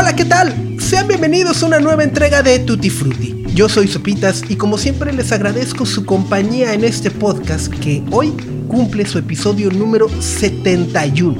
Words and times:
Hola, 0.00 0.14
¿qué 0.14 0.24
tal? 0.24 0.54
Sean 0.78 1.08
bienvenidos 1.08 1.60
a 1.60 1.66
una 1.66 1.80
nueva 1.80 2.04
entrega 2.04 2.40
de 2.40 2.60
Tutti 2.60 2.88
Frutti. 2.88 3.42
Yo 3.52 3.68
soy 3.68 3.88
Sopitas 3.88 4.44
y 4.48 4.54
como 4.54 4.78
siempre 4.78 5.12
les 5.12 5.32
agradezco 5.32 5.84
su 5.84 6.06
compañía 6.06 6.72
en 6.72 6.84
este 6.84 7.10
podcast 7.10 7.66
que 7.66 8.04
hoy 8.12 8.30
cumple 8.68 9.04
su 9.06 9.18
episodio 9.18 9.72
número 9.72 10.08
71. 10.08 11.36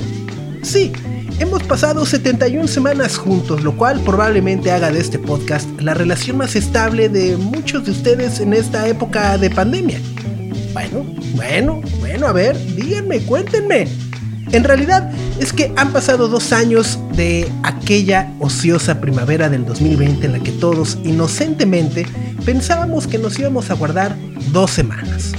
Sí, 0.62 0.90
hemos 1.38 1.62
pasado 1.62 2.04
71 2.04 2.66
semanas 2.66 3.16
juntos, 3.16 3.62
lo 3.62 3.76
cual 3.76 4.00
probablemente 4.00 4.72
haga 4.72 4.90
de 4.90 4.98
este 4.98 5.20
podcast 5.20 5.68
la 5.80 5.94
relación 5.94 6.36
más 6.36 6.56
estable 6.56 7.08
de 7.08 7.36
muchos 7.36 7.84
de 7.84 7.92
ustedes 7.92 8.40
en 8.40 8.54
esta 8.54 8.88
época 8.88 9.38
de 9.38 9.50
pandemia. 9.50 10.00
Bueno, 10.72 11.06
bueno, 11.36 11.80
bueno, 12.00 12.26
a 12.26 12.32
ver, 12.32 12.58
díganme, 12.74 13.20
cuéntenme. 13.20 13.86
En 14.50 14.64
realidad 14.64 15.12
es 15.38 15.52
que 15.52 15.72
han 15.76 15.92
pasado 15.92 16.26
dos 16.26 16.52
años 16.52 16.97
de 17.18 17.50
aquella 17.64 18.32
ociosa 18.38 19.00
primavera 19.00 19.48
del 19.48 19.66
2020 19.66 20.24
en 20.24 20.32
la 20.34 20.38
que 20.38 20.52
todos 20.52 20.98
inocentemente 21.02 22.06
pensábamos 22.46 23.08
que 23.08 23.18
nos 23.18 23.36
íbamos 23.40 23.70
a 23.70 23.74
guardar 23.74 24.16
dos 24.52 24.70
semanas. 24.70 25.32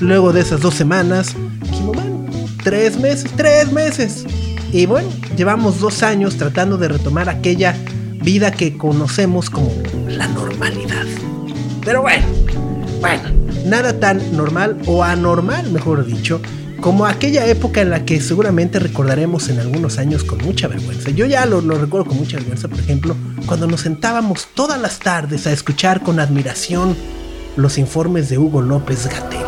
Luego 0.00 0.32
de 0.32 0.40
esas 0.40 0.60
dos 0.60 0.74
semanas, 0.74 1.36
dijimos, 1.70 1.94
bueno, 1.94 2.26
tres 2.64 2.98
meses, 2.98 3.30
tres 3.36 3.70
meses. 3.70 4.24
Y 4.72 4.86
bueno, 4.86 5.08
llevamos 5.36 5.78
dos 5.78 6.02
años 6.02 6.36
tratando 6.36 6.78
de 6.78 6.88
retomar 6.88 7.28
aquella 7.28 7.76
vida 8.20 8.50
que 8.50 8.76
conocemos 8.76 9.50
como 9.50 9.70
la 10.08 10.26
normalidad. 10.26 11.06
Pero 11.84 12.02
bueno, 12.02 12.26
bueno, 13.00 13.22
nada 13.66 14.00
tan 14.00 14.36
normal 14.36 14.78
o 14.86 15.04
anormal, 15.04 15.70
mejor 15.70 16.04
dicho, 16.04 16.40
como 16.84 17.06
aquella 17.06 17.46
época 17.46 17.80
en 17.80 17.88
la 17.88 18.04
que 18.04 18.20
seguramente 18.20 18.78
recordaremos 18.78 19.48
en 19.48 19.58
algunos 19.58 19.96
años 19.96 20.22
con 20.22 20.36
mucha 20.44 20.68
vergüenza. 20.68 21.08
Yo 21.08 21.24
ya 21.24 21.46
lo, 21.46 21.62
recuerdo 21.62 22.04
con 22.04 22.18
mucha 22.18 22.36
vergüenza, 22.36 22.68
por 22.68 22.78
ejemplo, 22.78 23.16
cuando 23.46 23.66
nos 23.66 23.80
sentábamos 23.80 24.48
todas 24.52 24.78
las 24.78 24.98
tardes 24.98 25.46
a 25.46 25.52
escuchar 25.52 26.02
con 26.02 26.20
admiración 26.20 26.94
los 27.56 27.78
informes 27.78 28.28
de 28.28 28.36
Hugo 28.36 28.60
López 28.60 29.06
Gatel. 29.06 29.40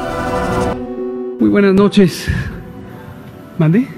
Muy 1.38 1.50
buenas 1.50 1.74
noches. 1.74 2.24
¿Mandé? 3.58 3.86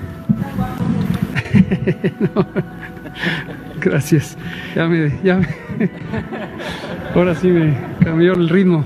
Gracias. 3.81 4.37
Ya 4.75 4.89
me, 4.89 5.17
ya 5.23 5.37
me. 5.37 5.47
Ahora 7.15 7.37
sí 7.37 7.47
me 7.47 7.73
cambió 8.05 8.33
el 8.33 8.49
ritmo. 8.49 8.85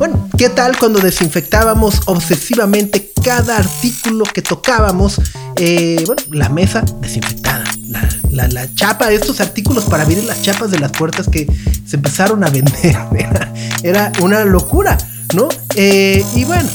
Bueno, 0.00 0.30
¿qué 0.38 0.48
tal 0.48 0.78
cuando 0.78 0.98
desinfectábamos 0.98 2.00
obsesivamente 2.06 3.12
cada 3.22 3.58
artículo 3.58 4.24
que 4.24 4.40
tocábamos? 4.40 5.20
Eh, 5.56 6.02
bueno, 6.06 6.22
la 6.30 6.48
mesa 6.48 6.82
desinfectada, 7.02 7.64
la, 8.30 8.74
chapa, 8.74 9.12
estos 9.12 9.42
artículos 9.42 9.84
para 9.84 10.04
abrir 10.04 10.24
las 10.24 10.40
chapas 10.40 10.70
de 10.70 10.78
las 10.78 10.90
puertas 10.92 11.28
que 11.28 11.46
se 11.84 11.96
empezaron 11.96 12.42
a 12.44 12.48
vender. 12.48 12.96
Era, 13.82 14.10
una 14.22 14.46
locura, 14.46 14.96
¿no? 15.34 15.50
Eh, 15.74 16.24
y 16.34 16.44
bueno, 16.46 16.70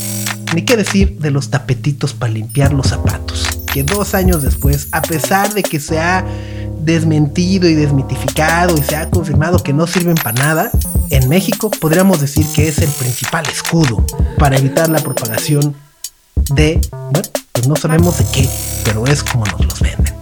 ni 0.53 0.61
qué 0.61 0.77
decir 0.77 1.17
de 1.17 1.31
los 1.31 1.50
tapetitos 1.50 2.13
para 2.13 2.31
limpiar 2.31 2.73
los 2.73 2.89
zapatos, 2.89 3.47
que 3.73 3.81
dos 3.81 4.13
años 4.13 4.44
después, 4.44 4.88
a 4.91 5.01
pesar 5.01 5.51
de 5.55 5.63
que 5.63 5.79
se 5.79 5.97
ha 5.97 6.23
desmentido 6.85 7.68
y 7.68 7.73
desmitificado 7.73 8.78
y 8.78 8.81
se 8.81 8.96
ha 8.96 9.09
confirmado 9.09 9.62
que 9.63 9.73
no 9.73 9.88
sirven 9.88 10.16
para 10.16 10.44
nada, 10.44 10.72
en 11.09 11.28
México 11.28 11.72
podríamos 11.72 12.22
decir 12.22 12.46
que 12.53 12.68
es 12.68 12.78
el 12.78 12.90
principal 12.90 13.46
escudo 13.51 14.06
para 14.38 14.57
evitar 14.57 14.88
la 14.90 15.00
propagación 15.00 15.75
de, 16.53 16.79
bueno, 17.12 17.28
pues 17.51 17.68
no 17.68 17.75
sabemos 17.75 18.19
de 18.19 18.25
qué, 18.31 18.50
pero 18.84 19.06
es 19.07 19.24
como 19.24 19.45
nos 19.45 19.66
los 19.66 19.79
venden. 19.79 20.13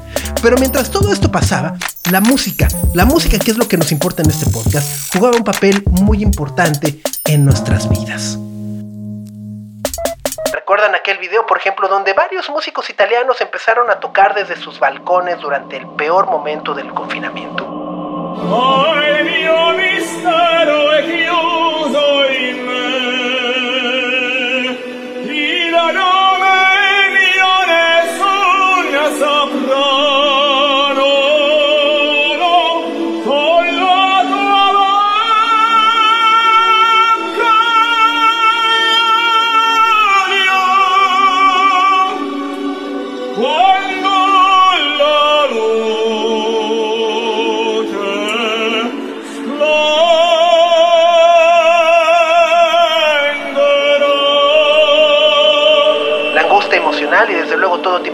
Pero 0.41 0.57
mientras 0.57 0.89
todo 0.89 1.11
esto 1.11 1.31
pasaba, 1.31 1.77
la 2.11 2.21
música, 2.21 2.67
la 2.93 3.05
música 3.05 3.39
que 3.39 3.51
es 3.51 3.57
lo 3.57 3.67
que 3.67 3.77
nos 3.77 3.91
importa 3.91 4.23
en 4.23 4.29
este 4.29 4.49
podcast, 4.49 5.13
jugaba 5.13 5.37
un 5.37 5.43
papel 5.43 5.83
muy 5.89 6.21
importante 6.23 7.01
en 7.25 7.45
nuestras 7.45 7.89
vidas. 7.89 8.37
¿Recuerdan 10.63 10.95
aquel 10.95 11.17
video, 11.17 11.45
por 11.45 11.57
ejemplo, 11.57 11.89
donde 11.89 12.13
varios 12.13 12.49
músicos 12.49 12.89
italianos 12.89 13.41
empezaron 13.41 13.89
a 13.89 13.99
tocar 13.99 14.33
desde 14.33 14.55
sus 14.55 14.79
balcones 14.79 15.37
durante 15.41 15.75
el 15.75 15.85
peor 15.97 16.27
momento 16.27 16.73
del 16.73 16.93
confinamiento? 16.93 17.65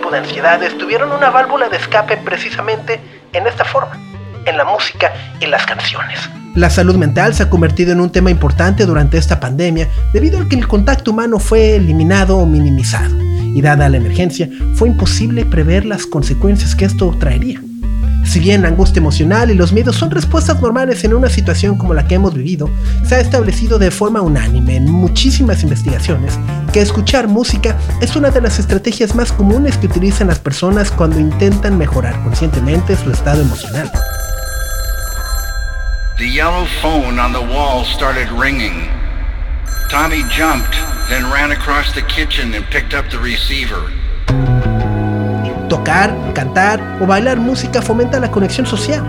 De 0.10 0.18
ansiedades 0.20 0.78
tuvieron 0.78 1.12
una 1.12 1.30
válvula 1.30 1.70
de 1.70 1.78
escape 1.78 2.18
precisamente 2.18 3.00
en 3.34 3.48
esta 3.48 3.64
forma, 3.64 3.98
en 4.46 4.58
la 4.58 4.66
música 4.66 5.12
y 5.40 5.46
las 5.46 5.66
canciones. 5.66 6.30
La 6.56 6.70
salud 6.70 6.96
mental 6.96 7.34
se 7.36 7.44
ha 7.44 7.50
convertido 7.50 7.92
en 7.92 8.02
un 8.02 8.12
tema 8.12 8.32
importante 8.32 8.86
durante 8.86 9.18
esta 9.18 9.40
pandemia 9.40 9.88
debido 10.14 10.40
a 10.40 10.50
que 10.50 10.56
el 10.56 10.68
contacto 10.68 11.12
humano 11.12 11.40
fue 11.40 11.76
eliminado 11.76 12.38
o 12.38 12.46
minimizado 12.46 13.16
y 13.20 13.62
dada 13.62 13.90
la 13.90 13.98
emergencia 13.98 14.50
fue 14.76 14.90
imposible 14.90 15.46
prever 15.46 15.86
las 15.86 16.06
consecuencias 16.06 16.76
que 16.76 16.86
esto 16.86 17.16
traería. 17.20 17.62
Si 18.26 18.40
bien 18.40 18.62
la 18.62 18.68
angustia 18.68 19.00
emocional 19.00 19.50
y 19.50 19.56
los 19.56 19.72
miedos 19.72 19.96
son 19.96 20.12
respuestas 20.12 20.62
normales 20.62 21.04
en 21.04 21.14
una 21.14 21.30
situación 21.30 21.78
como 21.78 21.94
la 21.94 22.08
que 22.08 22.16
hemos 22.16 22.34
vivido, 22.34 22.70
se 23.04 23.16
ha 23.16 23.20
establecido 23.20 23.80
de 23.80 23.92
forma 23.92 24.22
unánime 24.22 24.76
en 24.76 24.92
muchísimas 24.92 25.64
investigaciones 25.64 26.38
que 26.72 26.82
escuchar 26.82 27.28
música 27.28 27.78
es 28.02 28.16
una 28.16 28.30
de 28.30 28.42
las 28.42 28.60
estrategias 28.60 29.16
más 29.16 29.32
comunes 29.32 29.78
que 29.78 29.88
utilizan 29.88 30.28
las 30.28 30.40
personas 30.40 30.92
cuando 30.92 31.20
intentan 31.20 31.78
mejorar 31.78 32.22
conscientemente 32.24 32.96
su 32.96 33.12
estado 33.12 33.42
emocional. 33.42 33.92
The 36.18 36.30
yellow 36.30 36.66
phone 36.82 37.20
on 37.20 37.32
the 37.32 37.40
wall 37.40 37.86
started 37.86 38.28
ringing. 38.32 38.90
Tommy 39.90 40.24
jumped, 40.30 40.76
then 41.08 41.24
ran 41.32 41.52
across 41.52 41.94
the 41.94 42.02
kitchen 42.04 42.54
and 42.54 42.66
picked 42.70 42.94
up 42.94 43.10
the 43.10 43.18
receiver. 43.18 43.80
Tocar, 45.70 46.14
cantar 46.34 46.98
o 47.02 47.06
bailar 47.06 47.38
música 47.38 47.82
fomenta 47.82 48.20
la 48.20 48.30
conexión 48.30 48.66
social. 48.66 49.04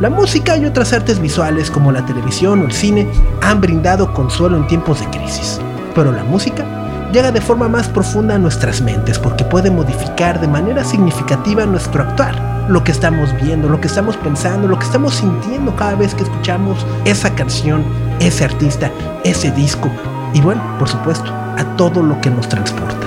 La 0.00 0.08
música 0.08 0.56
y 0.56 0.64
otras 0.64 0.92
artes 0.92 1.18
visuales 1.18 1.70
como 1.70 1.92
la 1.92 2.04
televisión 2.06 2.62
o 2.62 2.64
el 2.66 2.72
cine 2.72 3.08
han 3.40 3.60
brindado 3.60 4.12
consuelo 4.14 4.56
en 4.56 4.66
tiempos 4.66 5.00
de 5.00 5.06
crisis. 5.10 5.60
Pero 5.94 6.12
la 6.12 6.24
música 6.24 6.64
llega 7.12 7.30
de 7.30 7.40
forma 7.40 7.68
más 7.68 7.88
profunda 7.88 8.34
a 8.34 8.38
nuestras 8.38 8.80
mentes 8.80 9.18
porque 9.18 9.44
puede 9.44 9.70
modificar 9.70 10.40
de 10.40 10.48
manera 10.48 10.82
significativa 10.82 11.66
nuestro 11.66 12.02
actuar, 12.02 12.34
lo 12.68 12.82
que 12.82 12.92
estamos 12.92 13.34
viendo, 13.42 13.68
lo 13.68 13.80
que 13.80 13.88
estamos 13.88 14.16
pensando, 14.16 14.66
lo 14.66 14.78
que 14.78 14.86
estamos 14.86 15.14
sintiendo 15.14 15.76
cada 15.76 15.94
vez 15.94 16.14
que 16.14 16.22
escuchamos 16.22 16.86
esa 17.04 17.34
canción, 17.34 17.84
ese 18.18 18.44
artista, 18.44 18.90
ese 19.24 19.50
disco 19.50 19.90
y 20.32 20.40
bueno, 20.40 20.62
por 20.78 20.88
supuesto, 20.88 21.30
a 21.30 21.64
todo 21.76 22.02
lo 22.02 22.20
que 22.20 22.30
nos 22.30 22.48
transporta. 22.48 23.06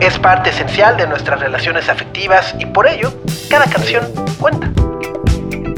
es 0.00 0.18
parte 0.18 0.50
esencial 0.50 0.96
de 0.96 1.06
nuestras 1.06 1.38
relaciones 1.38 1.88
afectivas 1.88 2.56
y 2.58 2.66
por 2.66 2.88
ello, 2.88 3.12
cada 3.48 3.66
canción 3.66 4.04
cuenta. 4.38 4.81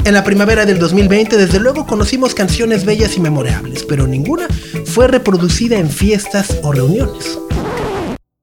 En 0.05 0.13
la 0.13 0.23
primavera 0.23 0.67
del 0.67 0.77
2020, 0.77 1.35
desde 1.35 1.59
luego, 1.59 1.87
conocimos 1.87 2.35
canciones 2.35 2.85
bellas 2.85 3.17
y 3.17 3.19
memorables, 3.19 3.83
pero 3.83 4.05
ninguna 4.05 4.45
fue 4.85 5.07
reproducida 5.07 5.79
en 5.79 5.89
fiestas 5.89 6.59
o 6.61 6.71
reuniones. 6.71 7.39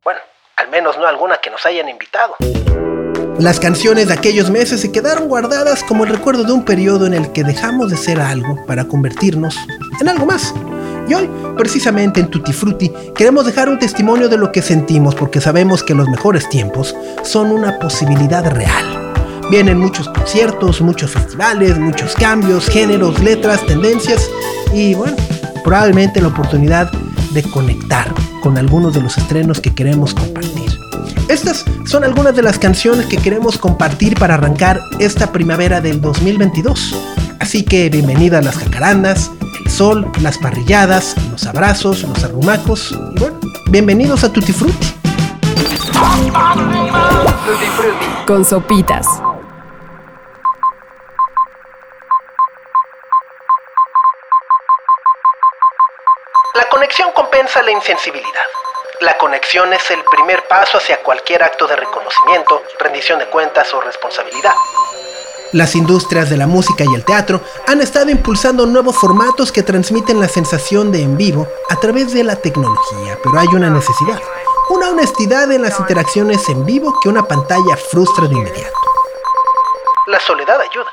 Bueno, 0.02 0.18
al 0.56 0.68
menos 0.70 0.98
no 0.98 1.06
alguna 1.06 1.36
que 1.36 1.50
nos 1.50 1.64
hayan 1.64 1.88
invitado. 1.88 2.34
Las 3.38 3.60
canciones 3.60 4.08
de 4.08 4.14
aquellos 4.14 4.50
meses 4.50 4.80
se 4.80 4.90
quedaron 4.90 5.28
guardadas 5.28 5.84
como 5.84 6.02
el 6.02 6.10
recuerdo 6.10 6.42
de 6.42 6.52
un 6.52 6.64
periodo 6.64 7.06
en 7.06 7.14
el 7.14 7.30
que 7.30 7.44
dejamos 7.44 7.92
de 7.92 7.96
ser 7.96 8.20
algo 8.20 8.66
para 8.66 8.88
convertirnos 8.88 9.56
en 10.00 10.08
algo 10.08 10.26
más. 10.26 10.52
Y 11.06 11.14
hoy, 11.14 11.30
precisamente 11.56 12.18
en 12.18 12.28
Tutti 12.28 12.52
Frutti, 12.52 12.92
queremos 13.14 13.46
dejar 13.46 13.68
un 13.68 13.78
testimonio 13.78 14.28
de 14.28 14.36
lo 14.36 14.50
que 14.50 14.62
sentimos 14.62 15.14
porque 15.14 15.40
sabemos 15.40 15.84
que 15.84 15.94
los 15.94 16.08
mejores 16.08 16.48
tiempos 16.48 16.96
son 17.22 17.52
una 17.52 17.78
posibilidad 17.78 18.44
real. 18.50 19.01
Vienen 19.50 19.78
muchos 19.78 20.08
conciertos, 20.08 20.80
muchos 20.80 21.10
festivales, 21.10 21.78
muchos 21.78 22.14
cambios, 22.14 22.66
géneros, 22.66 23.18
letras, 23.20 23.64
tendencias 23.66 24.28
y 24.72 24.94
bueno, 24.94 25.16
probablemente 25.64 26.20
la 26.20 26.28
oportunidad 26.28 26.90
de 27.32 27.42
conectar 27.42 28.12
con 28.42 28.56
algunos 28.56 28.94
de 28.94 29.02
los 29.02 29.18
estrenos 29.18 29.60
que 29.60 29.74
queremos 29.74 30.14
compartir. 30.14 30.78
Estas 31.28 31.64
son 31.86 32.04
algunas 32.04 32.34
de 32.34 32.42
las 32.42 32.58
canciones 32.58 33.06
que 33.06 33.16
queremos 33.16 33.58
compartir 33.58 34.18
para 34.18 34.34
arrancar 34.34 34.80
esta 34.98 35.32
primavera 35.32 35.80
del 35.80 36.00
2022. 36.00 36.96
Así 37.40 37.62
que 37.62 37.88
bienvenida 37.90 38.38
a 38.38 38.42
las 38.42 38.56
jacarandas, 38.56 39.30
el 39.64 39.70
sol, 39.70 40.10
las 40.20 40.38
parrilladas, 40.38 41.14
los 41.30 41.46
abrazos, 41.46 42.02
los 42.02 42.24
arrumacos 42.24 42.92
y 43.14 43.18
bueno, 43.18 43.38
bienvenidos 43.70 44.24
a. 44.24 44.32
Tutti 44.32 44.52
Frutti 44.52 45.02
con 48.26 48.44
sopitas. 48.44 49.06
Conexión 57.02 57.12
compensa 57.12 57.62
la 57.62 57.72
insensibilidad. 57.72 58.46
La 59.00 59.18
conexión 59.18 59.72
es 59.72 59.90
el 59.90 60.02
primer 60.10 60.46
paso 60.46 60.78
hacia 60.78 61.02
cualquier 61.02 61.42
acto 61.42 61.66
de 61.66 61.74
reconocimiento, 61.74 62.62
rendición 62.78 63.18
de 63.18 63.26
cuentas 63.26 63.72
o 63.74 63.80
responsabilidad. 63.80 64.52
Las 65.52 65.74
industrias 65.74 66.30
de 66.30 66.36
la 66.36 66.46
música 66.46 66.84
y 66.84 66.94
el 66.94 67.04
teatro 67.04 67.40
han 67.66 67.80
estado 67.80 68.10
impulsando 68.10 68.66
nuevos 68.66 68.96
formatos 68.96 69.50
que 69.50 69.62
transmiten 69.62 70.20
la 70.20 70.28
sensación 70.28 70.92
de 70.92 71.02
en 71.02 71.16
vivo 71.16 71.48
a 71.68 71.76
través 71.76 72.12
de 72.12 72.22
la 72.22 72.36
tecnología, 72.36 73.18
pero 73.22 73.38
hay 73.38 73.48
una 73.48 73.68
necesidad, 73.68 74.20
una 74.70 74.90
honestidad 74.90 75.50
en 75.50 75.62
las 75.62 75.78
interacciones 75.80 76.48
en 76.48 76.64
vivo 76.64 76.98
que 77.02 77.08
una 77.08 77.24
pantalla 77.24 77.76
frustra 77.90 78.28
de 78.28 78.34
inmediato. 78.34 78.78
La 80.06 80.20
soledad 80.20 80.60
ayuda. 80.60 80.92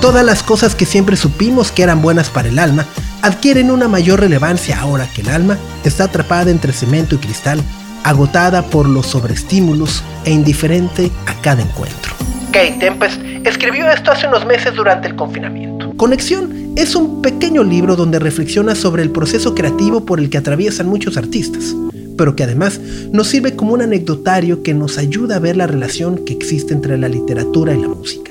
Todas 0.00 0.24
las 0.24 0.42
cosas 0.42 0.74
que 0.74 0.86
siempre 0.86 1.16
supimos 1.16 1.72
que 1.72 1.82
eran 1.82 2.02
buenas 2.02 2.30
para 2.30 2.48
el 2.48 2.58
alma 2.58 2.86
adquieren 3.22 3.70
una 3.70 3.88
mayor 3.88 4.20
relevancia 4.20 4.80
ahora 4.80 5.08
que 5.12 5.22
el 5.22 5.28
alma 5.28 5.56
está 5.84 6.04
atrapada 6.04 6.50
entre 6.50 6.72
cemento 6.72 7.14
y 7.14 7.18
cristal, 7.18 7.60
agotada 8.04 8.62
por 8.62 8.88
los 8.88 9.06
sobreestímulos 9.06 10.02
e 10.24 10.30
indiferente 10.30 11.10
a 11.26 11.34
cada 11.40 11.62
encuentro. 11.62 12.12
Kate 12.52 12.76
Tempest 12.80 13.20
escribió 13.44 13.90
esto 13.90 14.10
hace 14.10 14.26
unos 14.26 14.46
meses 14.46 14.74
durante 14.74 15.08
el 15.08 15.16
confinamiento. 15.16 15.92
Conexión 15.96 16.72
es 16.76 16.94
un 16.94 17.20
pequeño 17.20 17.62
libro 17.64 17.96
donde 17.96 18.18
reflexiona 18.18 18.74
sobre 18.74 19.02
el 19.02 19.10
proceso 19.10 19.54
creativo 19.54 20.06
por 20.06 20.20
el 20.20 20.30
que 20.30 20.38
atraviesan 20.38 20.88
muchos 20.88 21.16
artistas, 21.16 21.74
pero 22.16 22.36
que 22.36 22.44
además 22.44 22.80
nos 23.12 23.28
sirve 23.28 23.54
como 23.54 23.74
un 23.74 23.82
anecdotario 23.82 24.62
que 24.62 24.74
nos 24.74 24.96
ayuda 24.96 25.36
a 25.36 25.40
ver 25.40 25.56
la 25.56 25.66
relación 25.66 26.24
que 26.24 26.32
existe 26.32 26.72
entre 26.72 26.96
la 26.96 27.08
literatura 27.08 27.74
y 27.74 27.80
la 27.80 27.88
música. 27.88 28.27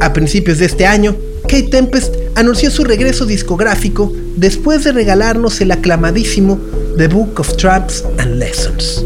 A 0.00 0.12
principios 0.12 0.58
de 0.58 0.66
este 0.66 0.86
año, 0.86 1.14
Kate 1.42 1.64
Tempest 1.64 2.14
anunció 2.34 2.70
su 2.70 2.84
regreso 2.84 3.26
discográfico 3.26 4.12
después 4.36 4.82
de 4.84 4.92
regalarnos 4.92 5.60
el 5.60 5.70
aclamadísimo 5.72 6.58
The 6.96 7.08
Book 7.08 7.38
of 7.38 7.56
Traps 7.56 8.04
and 8.18 8.36
Lessons. 8.36 9.04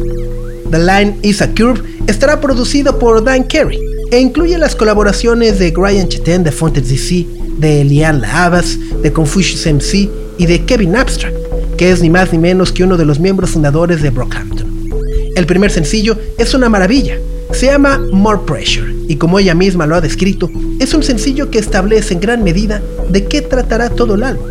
The 0.71 0.79
Line 0.79 1.19
is 1.23 1.43
a 1.43 1.49
Curve 1.53 1.83
estará 2.07 2.41
producido 2.41 2.99
por 2.99 3.25
Dan 3.25 3.45
Carey 3.45 3.81
e 4.11 4.21
incluye 4.21 4.57
las 4.57 4.77
colaboraciones 4.77 5.59
de 5.59 5.73
Brian 5.73 6.09
Chetin 6.09 6.45
de 6.45 6.53
Fontes 6.53 6.89
DC, 6.89 7.27
de 7.59 7.85
Liane 7.85 8.21
Lahavas, 8.21 8.79
de 9.03 9.13
Confucius 9.13 9.67
MC 9.67 10.09
y 10.39 10.47
de 10.47 10.65
Kevin 10.65 10.95
Abstract, 10.95 11.37
que 11.77 11.91
es 11.91 12.03
ni 12.03 12.11
más 12.11 12.33
ni 12.33 12.39
menos 12.39 12.71
que 12.71 12.85
uno 12.85 12.97
de 12.97 13.05
los 13.05 13.19
miembros 13.19 13.51
fundadores 13.51 14.01
de 14.01 14.11
Brockhampton. 14.11 14.91
El 15.35 15.47
primer 15.47 15.73
sencillo 15.73 16.17
es 16.39 16.55
una 16.55 16.69
maravilla, 16.69 17.19
se 17.53 17.67
llama 17.67 18.01
More 18.13 18.41
Pressure 18.47 18.93
y 19.09 19.17
como 19.17 19.39
ella 19.39 19.55
misma 19.55 19.87
lo 19.87 19.97
ha 19.97 20.01
descrito, 20.01 20.51
es 20.81 20.95
un 20.95 21.03
sencillo 21.03 21.51
que 21.51 21.59
establece 21.59 22.15
en 22.15 22.21
gran 22.21 22.43
medida 22.43 22.83
de 23.09 23.27
qué 23.27 23.43
tratará 23.43 23.91
todo 23.91 24.15
el 24.15 24.23
álbum. 24.23 24.49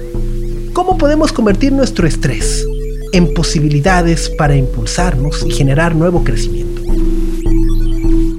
¿Cómo 0.74 0.98
podemos 0.98 1.32
convertir 1.32 1.72
nuestro 1.72 2.08
estrés 2.08 2.66
en 3.12 3.34
posibilidades 3.34 4.30
para 4.30 4.56
impulsarnos 4.56 5.44
y 5.46 5.52
generar 5.52 5.96
nuevo 5.96 6.24
crecimiento? 6.24 6.82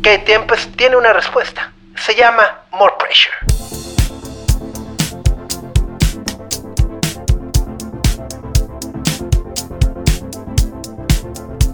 ¿Qué 0.02 0.18
tiempo 0.18 0.54
tiene 0.76 0.96
una 0.96 1.12
respuesta? 1.12 1.72
Se 1.96 2.14
llama 2.14 2.42
More 2.72 2.94
Pressure. 2.98 3.63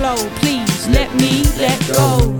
Please 0.00 0.88
let 0.88 1.14
me 1.16 1.44
let 1.58 1.78
go. 1.88 2.34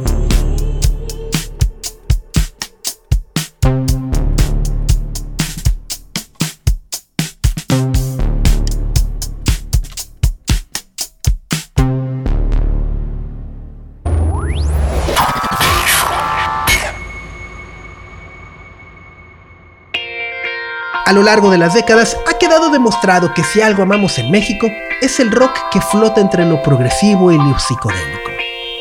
A 21.05 21.13
lo 21.13 21.23
largo 21.23 21.51
de 21.51 21.59
las 21.59 21.75
décadas 21.75 22.17
ha 22.27 22.39
quedado 22.39 22.71
demostrado 22.71 23.35
que 23.35 23.45
si 23.45 23.61
algo 23.61 23.83
amamos 23.83 24.19
en 24.19 24.31
México 24.31 24.67
es 25.01 25.19
el 25.19 25.31
rock 25.31 25.57
que 25.71 25.81
flota 25.81 26.21
entre 26.21 26.45
lo 26.45 26.63
progresivo 26.63 27.33
y 27.33 27.39
lo 27.39 27.59
psicodélico. 27.59 28.31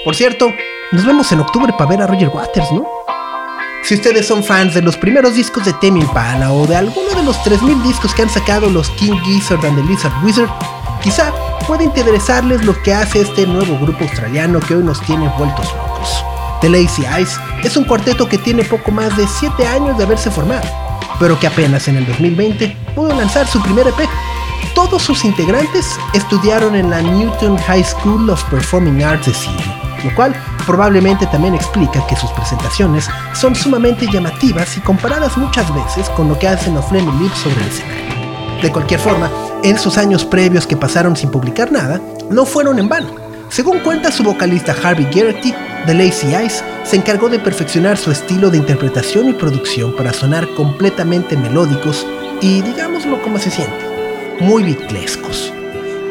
Por 0.03 0.15
cierto, 0.15 0.51
nos 0.91 1.05
vemos 1.05 1.31
en 1.31 1.39
octubre 1.39 1.73
para 1.77 1.89
ver 1.89 2.01
a 2.01 2.07
Roger 2.07 2.29
Waters, 2.29 2.71
¿no? 2.71 2.85
Si 3.83 3.95
ustedes 3.95 4.27
son 4.27 4.43
fans 4.43 4.73
de 4.73 4.81
los 4.81 4.97
primeros 4.97 5.35
discos 5.35 5.65
de 5.65 5.73
Tame 5.73 6.01
Impala 6.01 6.51
o 6.51 6.67
de 6.67 6.75
alguno 6.75 7.09
de 7.15 7.23
los 7.23 7.41
3000 7.43 7.83
discos 7.83 8.13
que 8.13 8.23
han 8.23 8.29
sacado 8.29 8.69
los 8.69 8.89
King 8.91 9.17
Gizzard 9.23 9.65
and 9.65 9.77
the 9.77 9.83
Lizard 9.87 10.13
Wizard, 10.23 10.49
quizá 11.01 11.31
pueda 11.65 11.83
interesarles 11.83 12.65
lo 12.65 12.79
que 12.83 12.93
hace 12.93 13.21
este 13.21 13.47
nuevo 13.47 13.77
grupo 13.79 14.03
australiano 14.03 14.59
que 14.59 14.75
hoy 14.75 14.83
nos 14.83 15.01
tiene 15.01 15.31
vueltos 15.37 15.73
locos. 15.73 16.25
The 16.61 16.69
Lazy 16.69 17.05
Eyes 17.05 17.39
es 17.63 17.77
un 17.77 17.85
cuarteto 17.85 18.27
que 18.27 18.37
tiene 18.37 18.63
poco 18.63 18.91
más 18.91 19.15
de 19.15 19.25
7 19.25 19.65
años 19.65 19.97
de 19.97 20.03
haberse 20.03 20.29
formado, 20.29 20.67
pero 21.17 21.39
que 21.39 21.47
apenas 21.47 21.87
en 21.87 21.95
el 21.95 22.05
2020 22.05 22.75
pudo 22.93 23.15
lanzar 23.15 23.47
su 23.47 23.61
primer 23.61 23.87
EP. 23.87 24.09
Todos 24.75 25.01
sus 25.01 25.25
integrantes 25.25 25.85
estudiaron 26.13 26.75
en 26.75 26.89
la 26.89 27.01
Newton 27.01 27.57
High 27.57 27.83
School 27.83 28.29
of 28.29 28.43
Performing 28.45 29.03
Arts 29.03 29.27
de 29.27 29.33
Sydney, 29.33 29.81
lo 30.03 30.15
cual 30.15 30.35
probablemente 30.65 31.25
también 31.27 31.55
explica 31.55 32.05
que 32.07 32.15
sus 32.15 32.31
presentaciones 32.31 33.09
son 33.33 33.55
sumamente 33.55 34.07
llamativas 34.11 34.77
y 34.77 34.81
comparadas 34.81 35.37
muchas 35.37 35.73
veces 35.73 36.09
con 36.09 36.29
lo 36.29 36.37
que 36.37 36.47
hacen 36.47 36.75
los 36.75 36.85
Fleming 36.85 37.21
Lips 37.21 37.39
sobre 37.39 37.61
el 37.61 37.67
escenario. 37.67 38.61
De 38.61 38.71
cualquier 38.71 38.99
forma, 38.99 39.29
en 39.63 39.77
sus 39.77 39.97
años 39.97 40.25
previos 40.25 40.67
que 40.67 40.77
pasaron 40.77 41.15
sin 41.15 41.31
publicar 41.31 41.71
nada, 41.71 42.01
no 42.29 42.45
fueron 42.45 42.79
en 42.79 42.89
vano. 42.89 43.15
Según 43.49 43.79
cuenta 43.79 44.11
su 44.11 44.23
vocalista 44.23 44.75
Harvey 44.83 45.07
Geraghty, 45.11 45.53
The 45.85 45.93
Lazy 45.93 46.35
Eyes 46.35 46.63
se 46.83 46.97
encargó 46.97 47.29
de 47.29 47.39
perfeccionar 47.39 47.97
su 47.97 48.11
estilo 48.11 48.49
de 48.49 48.57
interpretación 48.57 49.29
y 49.29 49.33
producción 49.33 49.95
para 49.95 50.13
sonar 50.13 50.47
completamente 50.55 51.35
melódicos 51.35 52.05
y, 52.41 52.61
digámoslo 52.61 53.21
como 53.21 53.39
se 53.39 53.49
siente, 53.49 53.88
muy 54.39 54.63
bitlescos. 54.63 55.53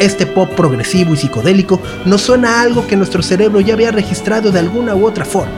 Este 0.00 0.26
pop 0.26 0.50
progresivo 0.54 1.14
y 1.14 1.16
psicodélico 1.16 1.80
nos 2.04 2.22
suena 2.22 2.56
a 2.56 2.62
algo 2.62 2.86
que 2.86 2.96
nuestro 2.96 3.22
cerebro 3.22 3.60
ya 3.60 3.74
había 3.74 3.90
registrado 3.90 4.52
de 4.52 4.60
alguna 4.60 4.94
u 4.94 5.06
otra 5.06 5.24
forma, 5.24 5.52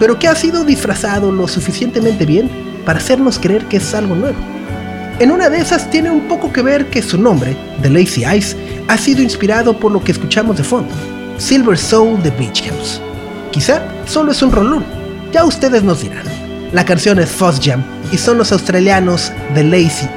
pero 0.00 0.18
que 0.18 0.26
ha 0.26 0.34
sido 0.34 0.64
disfrazado 0.64 1.30
lo 1.30 1.46
suficientemente 1.46 2.26
bien 2.26 2.50
para 2.84 2.98
hacernos 2.98 3.38
creer 3.38 3.66
que 3.66 3.76
es 3.76 3.94
algo 3.94 4.14
nuevo. 4.14 4.38
En 5.20 5.30
una 5.30 5.48
de 5.48 5.58
esas 5.58 5.90
tiene 5.90 6.10
un 6.10 6.26
poco 6.26 6.52
que 6.52 6.60
ver 6.60 6.86
que 6.90 7.00
su 7.00 7.18
nombre, 7.18 7.56
The 7.82 7.90
Lazy 7.90 8.24
Eyes, 8.24 8.56
ha 8.88 8.98
sido 8.98 9.22
inspirado 9.22 9.78
por 9.78 9.92
lo 9.92 10.02
que 10.02 10.10
escuchamos 10.10 10.56
de 10.56 10.64
fondo, 10.64 10.92
Silver 11.38 11.78
Soul 11.78 12.20
de 12.22 12.30
Beach 12.30 12.64
House. 12.68 13.00
Quizá 13.52 13.80
solo 14.06 14.32
es 14.32 14.42
un 14.42 14.50
rolón, 14.50 14.84
ya 15.32 15.44
ustedes 15.44 15.84
nos 15.84 16.02
dirán. 16.02 16.24
La 16.72 16.84
canción 16.84 17.20
es 17.20 17.30
Fuzz 17.30 17.60
Jam 17.62 17.84
y 18.10 18.18
son 18.18 18.38
los 18.38 18.50
australianos 18.50 19.30
The 19.54 19.62
Lazy 19.62 20.08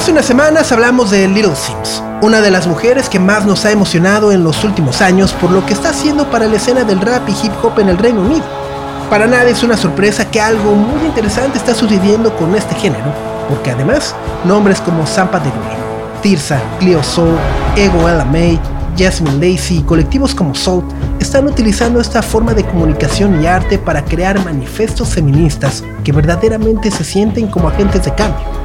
Hace 0.00 0.12
unas 0.12 0.24
semanas 0.24 0.72
hablamos 0.72 1.10
de 1.10 1.28
Little 1.28 1.54
Sims, 1.54 2.02
una 2.22 2.40
de 2.40 2.50
las 2.50 2.66
mujeres 2.66 3.10
que 3.10 3.18
más 3.18 3.44
nos 3.44 3.66
ha 3.66 3.70
emocionado 3.70 4.32
en 4.32 4.42
los 4.42 4.64
últimos 4.64 5.02
años 5.02 5.34
por 5.34 5.50
lo 5.50 5.66
que 5.66 5.74
está 5.74 5.90
haciendo 5.90 6.30
para 6.30 6.48
la 6.48 6.56
escena 6.56 6.84
del 6.84 7.02
rap 7.02 7.28
y 7.28 7.32
hip 7.32 7.52
hop 7.62 7.78
en 7.80 7.90
el 7.90 7.98
Reino 7.98 8.22
Unido. 8.22 8.46
Para 9.10 9.26
nadie 9.26 9.50
es 9.50 9.62
una 9.62 9.76
sorpresa 9.76 10.30
que 10.30 10.40
algo 10.40 10.74
muy 10.74 11.04
interesante 11.04 11.58
está 11.58 11.74
sucediendo 11.74 12.34
con 12.34 12.54
este 12.54 12.74
género, 12.76 13.12
porque 13.50 13.72
además 13.72 14.14
nombres 14.46 14.80
como 14.80 15.06
Sampa 15.06 15.38
de 15.38 15.50
Green, 15.50 16.22
Tirsa, 16.22 16.58
Cleo 16.78 17.02
Soul, 17.02 17.36
Ego 17.76 18.08
LMA, 18.08 18.58
Jasmine 18.96 19.34
Lacey 19.34 19.80
y 19.80 19.82
colectivos 19.82 20.34
como 20.34 20.54
Salt 20.54 20.86
están 21.20 21.46
utilizando 21.46 22.00
esta 22.00 22.22
forma 22.22 22.54
de 22.54 22.64
comunicación 22.64 23.42
y 23.42 23.46
arte 23.46 23.78
para 23.78 24.02
crear 24.02 24.42
manifestos 24.42 25.10
feministas 25.10 25.84
que 26.02 26.12
verdaderamente 26.12 26.90
se 26.90 27.04
sienten 27.04 27.48
como 27.48 27.68
agentes 27.68 28.06
de 28.06 28.14
cambio. 28.14 28.60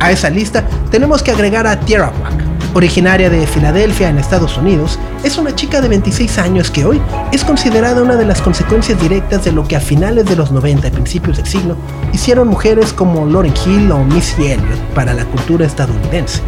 A 0.00 0.12
esa 0.12 0.30
lista 0.30 0.64
tenemos 0.90 1.22
que 1.22 1.32
agregar 1.32 1.66
a 1.66 1.80
Tierra 1.80 2.12
Wack, 2.22 2.48
originaria 2.74 3.28
de 3.28 3.46
Filadelfia 3.48 4.08
en 4.08 4.18
Estados 4.18 4.56
Unidos, 4.56 4.96
es 5.24 5.38
una 5.38 5.54
chica 5.54 5.80
de 5.80 5.88
26 5.88 6.38
años 6.38 6.70
que 6.70 6.84
hoy 6.84 7.02
es 7.32 7.44
considerada 7.44 8.00
una 8.02 8.14
de 8.14 8.24
las 8.24 8.40
consecuencias 8.40 9.00
directas 9.00 9.44
de 9.44 9.50
lo 9.50 9.66
que 9.66 9.74
a 9.74 9.80
finales 9.80 10.26
de 10.26 10.36
los 10.36 10.52
90 10.52 10.86
y 10.86 10.90
principios 10.92 11.38
del 11.38 11.46
siglo 11.46 11.76
hicieron 12.12 12.46
mujeres 12.46 12.92
como 12.92 13.26
Lauren 13.26 13.54
Hill 13.66 13.90
o 13.90 13.98
Missy 14.04 14.52
Elliott 14.52 14.78
para 14.94 15.12
la 15.14 15.24
cultura 15.24 15.66
estadounidense. 15.66 16.42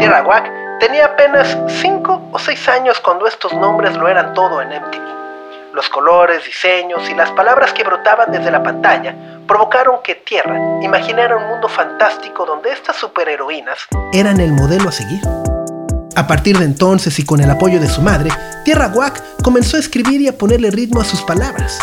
Tierra 0.00 0.24
Wack 0.26 0.50
tenía 0.80 1.04
apenas 1.04 1.56
5 1.80 2.22
o 2.32 2.38
6 2.38 2.68
años 2.70 2.98
cuando 2.98 3.28
estos 3.28 3.52
nombres 3.54 3.96
lo 3.96 4.08
eran 4.08 4.34
todo 4.34 4.60
en 4.62 4.70
MTV. 4.70 5.19
Los 5.72 5.88
colores, 5.88 6.44
diseños 6.44 7.08
y 7.08 7.14
las 7.14 7.30
palabras 7.30 7.72
que 7.72 7.84
brotaban 7.84 8.32
desde 8.32 8.50
la 8.50 8.60
pantalla 8.60 9.14
provocaron 9.46 10.02
que 10.02 10.16
Tierra 10.16 10.58
imaginara 10.82 11.36
un 11.36 11.46
mundo 11.46 11.68
fantástico 11.68 12.44
donde 12.44 12.72
estas 12.72 12.96
superheroínas 12.96 13.78
eran 14.12 14.40
el 14.40 14.52
modelo 14.52 14.88
a 14.88 14.92
seguir. 14.92 15.20
A 16.16 16.26
partir 16.26 16.58
de 16.58 16.64
entonces 16.64 17.16
y 17.20 17.24
con 17.24 17.40
el 17.40 17.48
apoyo 17.48 17.78
de 17.78 17.86
su 17.86 18.02
madre, 18.02 18.30
Tierra 18.64 18.88
Wack 18.88 19.22
comenzó 19.44 19.76
a 19.76 19.80
escribir 19.80 20.20
y 20.20 20.26
a 20.26 20.36
ponerle 20.36 20.72
ritmo 20.72 21.00
a 21.00 21.04
sus 21.04 21.22
palabras. 21.22 21.78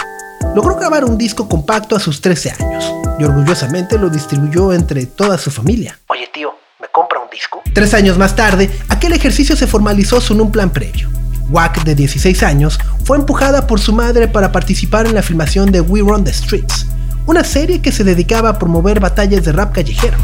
Logró 0.53 0.75
grabar 0.75 1.05
un 1.05 1.17
disco 1.17 1.47
compacto 1.47 1.95
a 1.95 1.99
sus 2.01 2.19
13 2.19 2.55
años 2.59 2.93
y 3.17 3.23
orgullosamente 3.23 3.97
lo 3.97 4.09
distribuyó 4.09 4.73
entre 4.73 5.05
toda 5.05 5.37
su 5.37 5.49
familia. 5.49 5.97
Oye 6.07 6.27
tío, 6.33 6.53
¿me 6.81 6.89
compra 6.89 7.21
un 7.21 7.29
disco? 7.29 7.61
Tres 7.73 7.93
años 7.93 8.17
más 8.17 8.35
tarde, 8.35 8.69
aquel 8.89 9.13
ejercicio 9.13 9.55
se 9.55 9.65
formalizó 9.65 10.19
sin 10.19 10.41
un 10.41 10.51
plan 10.51 10.71
previo. 10.71 11.09
Wack, 11.49 11.83
de 11.83 11.95
16 11.95 12.43
años, 12.43 12.79
fue 13.03 13.17
empujada 13.17 13.67
por 13.67 13.79
su 13.79 13.93
madre 13.93 14.27
para 14.27 14.51
participar 14.51 15.07
en 15.07 15.15
la 15.15 15.21
filmación 15.21 15.71
de 15.71 15.81
We 15.81 16.01
Run 16.01 16.23
the 16.23 16.33
Streets, 16.33 16.87
una 17.25 17.43
serie 17.43 17.81
que 17.81 17.91
se 17.91 18.03
dedicaba 18.03 18.49
a 18.49 18.59
promover 18.59 18.99
batallas 18.99 19.43
de 19.45 19.51
rap 19.51 19.73
callejero. 19.73 20.17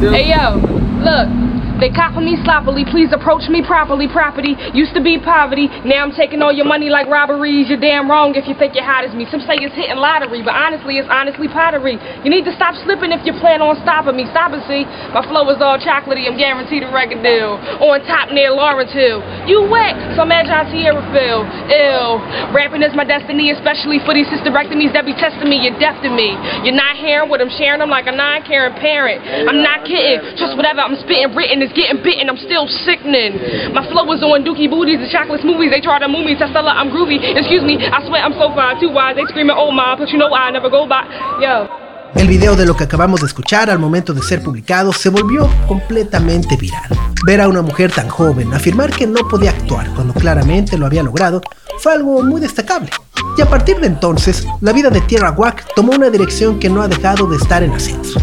Hey 0.00 0.32
yo, 0.34 0.56
look, 1.00 1.53
they 1.84 1.92
copping 1.92 2.24
me 2.24 2.40
sloppily, 2.40 2.88
please 2.88 3.12
approach 3.12 3.44
me 3.52 3.60
properly. 3.60 4.08
Property 4.08 4.56
used 4.72 4.96
to 4.96 5.04
be 5.04 5.20
poverty, 5.20 5.68
now 5.84 6.00
I'm 6.00 6.16
taking 6.16 6.40
all 6.40 6.48
your 6.48 6.64
money 6.64 6.88
like 6.88 7.12
robberies. 7.12 7.68
You're 7.68 7.76
damn 7.76 8.08
wrong 8.08 8.32
if 8.40 8.48
you 8.48 8.56
think 8.56 8.72
you're 8.72 8.88
hot 8.88 9.04
as 9.04 9.12
me. 9.12 9.28
Some 9.28 9.44
say 9.44 9.60
it's 9.60 9.76
hitting 9.76 10.00
lottery, 10.00 10.40
but 10.40 10.56
honestly, 10.56 10.96
it's 10.96 11.12
honestly 11.12 11.44
pottery. 11.44 12.00
You 12.24 12.32
need 12.32 12.48
to 12.48 12.56
stop 12.56 12.72
slipping 12.88 13.12
if 13.12 13.20
you 13.28 13.36
plan 13.36 13.60
on 13.60 13.76
stopping 13.84 14.16
me. 14.16 14.24
Stop 14.32 14.56
it, 14.56 14.64
see? 14.64 14.88
My 15.12 15.20
flow 15.28 15.44
is 15.52 15.60
all 15.60 15.76
chocolatey, 15.76 16.24
I'm 16.24 16.40
guaranteed 16.40 16.88
a 16.88 16.88
record 16.88 17.20
deal. 17.20 17.60
On 17.84 18.00
top 18.08 18.32
near 18.32 18.48
Lawrence 18.56 18.96
Hill. 18.96 19.20
You 19.44 19.68
wet, 19.68 19.92
so 20.16 20.24
imagine 20.24 20.56
John 20.56 20.64
Sierra 20.72 21.04
feel. 21.12 21.44
Ill. 21.68 22.16
Rapping 22.56 22.80
is 22.80 22.96
my 22.96 23.04
destiny, 23.04 23.52
especially 23.52 24.00
for 24.08 24.16
these 24.16 24.30
hysterectomies 24.32 24.96
that 24.96 25.04
be 25.04 25.12
testing 25.20 25.52
me. 25.52 25.60
You're 25.60 25.76
deaf 25.76 26.00
to 26.00 26.08
me. 26.08 26.32
You're 26.64 26.78
not 26.78 26.96
hearing 26.96 27.28
what 27.28 27.44
I'm 27.44 27.52
sharing. 27.52 27.84
I'm 27.84 27.92
like 27.92 28.08
a 28.08 28.16
non-caring 28.16 28.80
parent. 28.80 29.20
I'm 29.20 29.60
not 29.60 29.84
kidding. 29.84 30.24
Just 30.40 30.56
whatever 30.56 30.80
I'm 30.80 30.96
spitting, 30.96 31.36
written 31.36 31.60
is 31.60 31.73
getting 31.74 32.02
bitten. 32.02 32.30
I'm 32.30 32.38
still 32.38 32.66
sickening. 32.86 33.36
My 33.74 33.84
flow 33.90 34.06
is 34.14 34.22
on 34.22 34.46
dookie 34.46 34.70
booties 34.70 35.02
and 35.02 35.10
chocolate 35.10 35.42
smoothies. 35.42 35.70
They 35.70 35.82
try 35.82 35.98
to 35.98 36.08
move 36.08 36.24
me. 36.24 36.34
Testella, 36.34 36.72
I'm 36.72 36.90
groovy. 36.90 37.18
Excuse 37.20 37.62
me. 37.62 37.76
I 37.82 38.00
swear 38.06 38.22
I'm 38.22 38.34
so 38.34 38.54
fine. 38.54 38.80
Too 38.80 38.90
wise. 38.90 39.16
They 39.16 39.26
screaming, 39.28 39.56
oh 39.58 39.70
my, 39.70 39.96
but 39.98 40.08
you 40.10 40.18
know 40.18 40.32
I 40.32 40.50
never 40.50 40.70
go 40.70 40.86
by. 40.86 41.04
Yo. 41.42 41.68
El 42.14 42.28
video 42.28 42.54
de 42.54 42.64
lo 42.64 42.76
que 42.76 42.84
acabamos 42.84 43.20
de 43.20 43.26
escuchar 43.26 43.70
al 43.70 43.80
momento 43.80 44.14
de 44.14 44.22
ser 44.22 44.40
publicado 44.40 44.92
se 44.92 45.10
volvió 45.10 45.50
completamente 45.66 46.56
viral. 46.56 46.88
Ver 47.26 47.40
a 47.40 47.48
una 47.48 47.60
mujer 47.60 47.90
tan 47.90 48.08
joven 48.08 48.54
afirmar 48.54 48.90
que 48.90 49.06
no 49.06 49.26
podía 49.28 49.50
actuar 49.50 49.88
cuando 49.94 50.14
claramente 50.14 50.78
lo 50.78 50.86
había 50.86 51.02
logrado 51.02 51.42
fue 51.78 51.92
algo 51.92 52.22
muy 52.22 52.40
destacable. 52.40 52.90
Y 53.36 53.42
a 53.42 53.46
partir 53.46 53.78
de 53.80 53.88
entonces, 53.88 54.46
la 54.60 54.72
vida 54.72 54.90
de 54.90 55.00
Tierra 55.00 55.32
Wack 55.32 55.74
tomó 55.74 55.92
una 55.92 56.08
dirección 56.08 56.60
que 56.60 56.70
no 56.70 56.82
ha 56.82 56.88
dejado 56.88 57.26
de 57.26 57.36
estar 57.36 57.64
en 57.64 57.72
ascenso. 57.72 58.20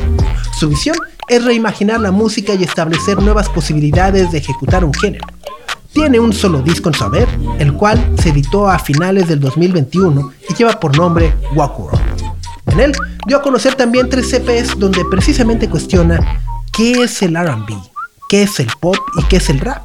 Su 0.57 0.69
visión 0.69 0.95
es 1.27 1.43
reimaginar 1.43 1.99
la 1.99 2.11
música 2.11 2.53
y 2.53 2.63
establecer 2.63 3.21
nuevas 3.21 3.49
posibilidades 3.49 4.31
de 4.31 4.39
ejecutar 4.39 4.83
un 4.83 4.93
género. 4.93 5.25
Tiene 5.93 6.19
un 6.19 6.31
solo 6.31 6.61
disco 6.61 6.89
en 6.89 6.95
su 6.95 7.03
haber, 7.03 7.27
el 7.59 7.73
cual 7.73 8.13
se 8.21 8.29
editó 8.29 8.69
a 8.69 8.79
finales 8.79 9.27
del 9.27 9.39
2021 9.41 10.33
y 10.49 10.53
lleva 10.53 10.79
por 10.79 10.97
nombre 10.97 11.35
World. 11.53 11.99
En 12.67 12.79
él 12.79 12.93
dio 13.27 13.37
a 13.37 13.41
conocer 13.41 13.75
también 13.75 14.09
tres 14.09 14.31
EPs 14.31 14.79
donde 14.79 15.03
precisamente 15.05 15.69
cuestiona 15.69 16.41
qué 16.71 17.03
es 17.03 17.21
el 17.21 17.35
RB, 17.35 17.75
qué 18.29 18.43
es 18.43 18.59
el 18.61 18.71
pop 18.79 18.95
y 19.19 19.23
qué 19.25 19.37
es 19.37 19.49
el 19.49 19.59
rap. 19.59 19.83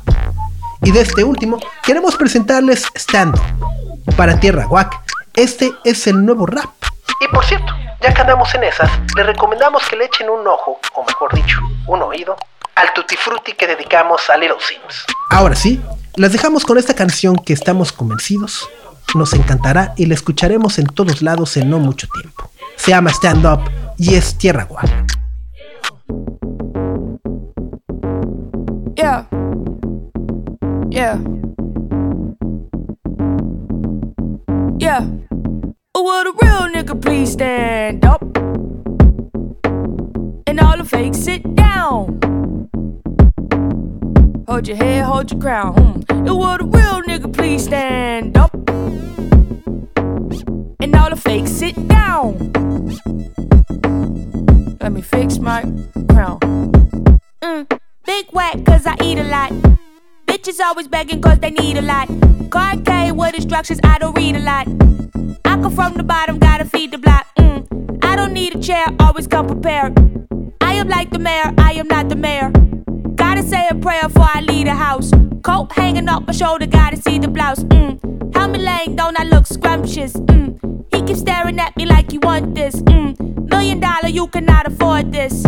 Y 0.82 0.92
de 0.92 1.00
este 1.00 1.24
último 1.24 1.58
queremos 1.82 2.16
presentarles 2.16 2.84
Stand 2.94 3.34
Up. 3.34 4.14
Para 4.16 4.38
Tierra 4.38 4.68
Wack, 4.68 4.94
este 5.34 5.72
es 5.84 6.06
el 6.06 6.24
nuevo 6.24 6.46
rap. 6.46 6.70
Y 7.20 7.28
por 7.28 7.44
cierto, 7.44 7.72
ya 8.00 8.12
que 8.12 8.20
andamos 8.20 8.54
en 8.54 8.64
esas, 8.64 8.90
les 9.16 9.26
recomendamos 9.26 9.82
que 9.88 9.96
le 9.96 10.04
echen 10.04 10.28
un 10.28 10.46
ojo, 10.46 10.78
o 10.94 11.04
mejor 11.04 11.34
dicho, 11.34 11.58
un 11.86 12.02
oído, 12.02 12.36
al 12.74 12.92
Tutti 12.92 13.16
Frutti 13.16 13.52
que 13.52 13.66
dedicamos 13.66 14.28
a 14.28 14.36
Little 14.36 14.58
Sims. 14.60 15.06
Ahora 15.30 15.56
sí, 15.56 15.80
las 16.14 16.32
dejamos 16.32 16.64
con 16.64 16.78
esta 16.78 16.94
canción 16.94 17.36
que 17.36 17.52
estamos 17.52 17.92
convencidos 17.92 18.68
nos 19.16 19.32
encantará 19.32 19.94
y 19.96 20.06
la 20.06 20.14
escucharemos 20.14 20.78
en 20.78 20.86
todos 20.86 21.22
lados 21.22 21.56
en 21.56 21.70
no 21.70 21.78
mucho 21.78 22.06
tiempo. 22.08 22.50
Se 22.76 22.90
llama 22.90 23.10
Stand 23.10 23.46
Up 23.46 23.70
y 23.96 24.14
es 24.14 24.36
Tierra 24.36 24.64
Guay. 24.64 24.88
Yeah. 28.96 29.28
Yeah. 30.90 31.18
Yeah. 34.78 35.35
Oh, 35.98 36.02
will 36.02 36.30
a 36.30 36.32
real 36.42 36.74
nigga 36.74 37.00
please 37.00 37.32
stand 37.32 38.04
up? 38.04 38.20
And 40.46 40.60
all 40.60 40.76
the 40.76 40.84
fakes 40.84 41.16
sit 41.16 41.42
down. 41.54 42.20
Hold 44.46 44.68
your 44.68 44.76
head, 44.76 45.04
hold 45.06 45.30
your 45.30 45.40
crown. 45.40 45.74
Mm. 45.74 46.10
And 46.10 46.26
will 46.26 46.44
a 46.44 46.64
real 46.64 47.00
nigga 47.08 47.32
please 47.32 47.64
stand 47.64 48.36
up? 48.36 48.52
And 50.82 50.94
all 50.94 51.08
the 51.08 51.16
fakes 51.16 51.50
sit 51.50 51.74
down. 51.88 52.52
Let 54.82 54.92
me 54.92 55.00
fix 55.00 55.38
my 55.38 55.62
crown. 56.10 56.40
Mm. 57.40 57.80
Big 58.04 58.26
whack, 58.32 58.62
cause 58.66 58.86
I 58.86 58.96
eat 59.02 59.18
a 59.18 59.24
lot. 59.24 59.50
Bitches 60.26 60.60
always 60.60 60.88
begging 60.88 61.22
cause 61.22 61.38
they 61.38 61.52
need 61.52 61.78
a 61.78 61.82
lot. 61.82 62.06
Card 62.50 62.86
with 63.16 63.34
instructions, 63.34 63.80
I 63.82 63.96
don't 63.98 64.14
read 64.14 64.36
a 64.36 64.40
lot. 64.40 64.68
I 65.56 65.58
come 65.62 65.74
from 65.74 65.94
the 65.94 66.02
bottom, 66.02 66.38
gotta 66.38 66.66
feed 66.66 66.90
the 66.90 66.98
block. 66.98 67.26
Mm. 67.38 68.04
I 68.04 68.14
don't 68.14 68.34
need 68.34 68.54
a 68.54 68.60
chair, 68.60 68.84
always 69.00 69.26
come 69.26 69.46
prepared. 69.46 69.96
I 70.60 70.74
am 70.74 70.86
like 70.86 71.10
the 71.10 71.18
mayor, 71.18 71.54
I 71.56 71.72
am 71.72 71.88
not 71.88 72.10
the 72.10 72.14
mayor. 72.14 72.50
Gotta 73.14 73.42
say 73.42 73.66
a 73.70 73.74
prayer 73.74 74.02
before 74.02 74.28
I 74.34 74.42
leave 74.42 74.66
the 74.66 74.74
house. 74.74 75.10
Coat 75.42 75.72
hanging 75.72 76.10
off 76.10 76.26
my 76.26 76.34
shoulder, 76.34 76.66
gotta 76.66 76.98
see 76.98 77.18
the 77.18 77.28
blouse. 77.28 77.64
Mm. 77.64 78.34
How 78.34 78.48
me 78.48 78.58
laying, 78.58 78.96
don't 78.96 79.18
I 79.18 79.24
look 79.24 79.46
scrumptious? 79.46 80.12
Mm. 80.12 80.84
He 80.92 81.00
keeps 81.00 81.20
staring 81.20 81.58
at 81.58 81.74
me 81.74 81.86
like 81.86 82.10
he 82.10 82.18
want 82.18 82.54
this. 82.54 82.76
Mm. 82.82 83.48
Million 83.48 83.80
dollar, 83.80 84.08
you 84.08 84.26
cannot 84.26 84.66
afford 84.66 85.10
this. 85.10 85.42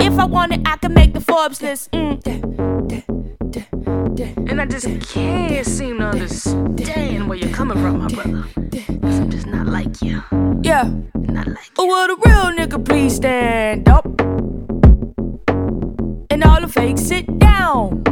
If 0.00 0.18
I 0.18 0.24
want 0.24 0.54
it, 0.54 0.62
I 0.66 0.76
can 0.78 0.92
make 0.92 1.14
the 1.14 1.20
Forbes 1.20 1.62
list. 1.62 1.92
Mm. 1.92 3.15
And 3.56 4.60
I 4.60 4.66
just 4.66 4.86
can't 5.08 5.66
seem 5.66 5.98
to 5.98 6.06
understand 6.06 7.28
where 7.28 7.38
you're 7.38 7.54
coming 7.54 7.78
from, 7.78 7.98
my 7.98 8.08
brother. 8.08 8.44
Cause 9.00 9.18
I'm 9.18 9.30
just 9.30 9.46
not 9.46 9.66
like 9.66 10.02
you. 10.02 10.22
Yeah. 10.62 10.90
Not 11.14 11.46
like 11.46 11.70
Oh, 11.78 11.86
will 11.86 12.14
a 12.14 12.16
real 12.24 12.58
nigga 12.58 12.84
please 12.84 13.16
stand 13.16 13.88
up? 13.88 14.04
And 16.30 16.44
all 16.44 16.60
the 16.60 16.68
fakes 16.68 17.02
sit 17.02 17.38
down. 17.38 18.02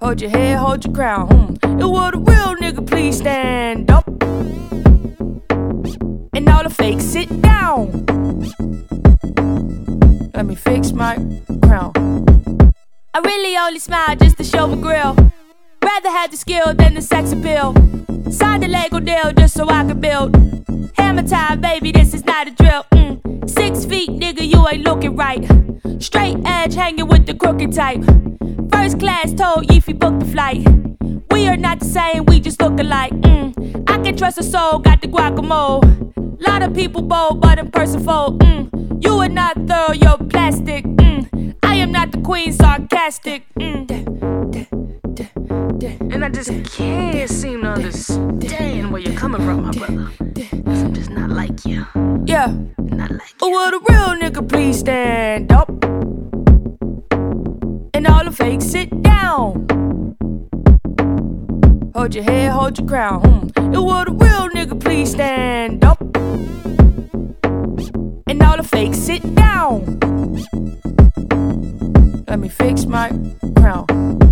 Hold 0.00 0.20
your 0.20 0.30
head, 0.30 0.58
hold 0.58 0.84
your 0.84 0.94
crown. 0.94 1.28
Mm. 1.28 1.64
And 1.64 1.80
will 1.80 1.96
a 1.96 2.10
real 2.12 2.54
nigga 2.56 2.86
please 2.86 3.18
stand 3.18 3.90
up? 3.90 4.06
And 6.34 6.48
all 6.48 6.62
the 6.62 6.70
fakes 6.70 7.04
sit 7.04 7.42
down. 7.42 8.04
Let 10.34 10.46
me 10.46 10.54
fix 10.54 10.92
my 10.92 11.16
crown. 11.62 11.92
I 13.16 13.20
really 13.20 13.56
only 13.56 13.78
smile 13.78 14.14
just 14.14 14.36
to 14.36 14.44
show 14.44 14.66
my 14.66 14.76
grill. 14.76 15.16
Rather 15.82 16.10
have 16.10 16.30
the 16.30 16.36
skill 16.36 16.74
than 16.74 16.92
the 16.92 17.00
sex 17.00 17.32
appeal. 17.32 17.72
Signed 18.30 18.62
a 18.62 18.68
Lego 18.68 19.00
deal 19.00 19.32
just 19.32 19.54
so 19.54 19.66
I 19.70 19.84
could 19.86 20.02
build. 20.02 20.36
Hammer 20.98 21.22
time, 21.22 21.62
baby, 21.62 21.92
this 21.92 22.12
is 22.12 22.26
not 22.26 22.46
a 22.46 22.50
drill. 22.50 22.84
Mm. 22.92 23.48
Six 23.48 23.86
feet, 23.86 24.10
nigga, 24.10 24.46
you 24.46 24.68
ain't 24.68 24.84
looking 24.84 25.16
right. 25.16 25.42
Straight 25.98 26.36
edge 26.44 26.74
hanging 26.74 27.08
with 27.08 27.24
the 27.24 27.32
crooked 27.32 27.72
type. 27.72 28.04
First 28.70 29.00
class 29.00 29.32
told 29.32 29.72
you 29.72 29.80
book 29.94 30.20
the 30.20 30.26
flight. 30.26 30.66
We 31.36 31.48
are 31.48 31.56
not 31.58 31.80
the 31.80 31.84
same, 31.84 32.24
we 32.24 32.40
just 32.40 32.62
look 32.62 32.80
alike. 32.80 33.12
Mm. 33.12 33.84
I 33.90 33.98
can 33.98 34.16
trust 34.16 34.38
a 34.38 34.42
soul, 34.42 34.78
got 34.78 35.02
the 35.02 35.06
guacamole. 35.06 35.84
Lot 36.40 36.62
of 36.62 36.72
people 36.72 37.02
bold, 37.02 37.42
but 37.42 37.58
in 37.58 37.70
person 37.70 38.02
fold. 38.02 38.40
Mm. 38.40 39.04
You 39.04 39.18
are 39.18 39.28
not 39.28 39.54
thorough, 39.66 39.92
you're 39.92 40.16
plastic. 40.16 40.86
Mm. 40.86 41.54
I 41.62 41.74
am 41.74 41.92
not 41.92 42.10
the 42.10 42.22
queen, 42.22 42.54
sarcastic. 42.54 43.44
Mm. 43.60 43.86
And 46.10 46.24
I 46.24 46.30
just 46.30 46.48
can't 46.74 47.28
seem 47.28 47.60
to 47.60 47.68
understand 47.68 48.90
where 48.90 49.02
you're 49.02 49.18
coming 49.18 49.42
from, 49.42 49.64
my 49.64 49.72
brother. 49.72 50.08
Cause 50.64 50.82
I'm 50.84 50.94
just 50.94 51.10
not 51.10 51.28
like 51.28 51.66
you. 51.66 51.86
Yeah. 52.24 52.56
Not 52.78 53.10
like 53.10 53.34
Oh, 53.42 53.50
will 53.50 53.72
the 53.72 53.80
real 53.90 54.30
nigga 54.30 54.48
please 54.48 54.78
stand 54.78 55.52
up? 55.52 55.68
And 57.92 58.06
all 58.06 58.24
the 58.24 58.32
fakes 58.32 58.64
sit 58.64 59.02
down. 59.02 59.85
Hold 61.96 62.14
your 62.14 62.24
head, 62.24 62.52
hold 62.52 62.78
your 62.78 62.86
crown. 62.86 63.22
Mm. 63.22 63.56
And 63.56 63.72
will 63.72 64.04
the 64.04 64.12
real 64.12 64.50
nigga 64.50 64.78
please 64.78 65.12
stand 65.12 65.82
up? 65.82 65.98
And 68.26 68.42
all 68.42 68.58
the 68.58 68.62
fakes 68.62 68.98
sit 68.98 69.22
down. 69.34 69.80
Let 72.28 72.38
me 72.38 72.50
fix 72.50 72.84
my 72.84 73.08
crown. 73.56 74.25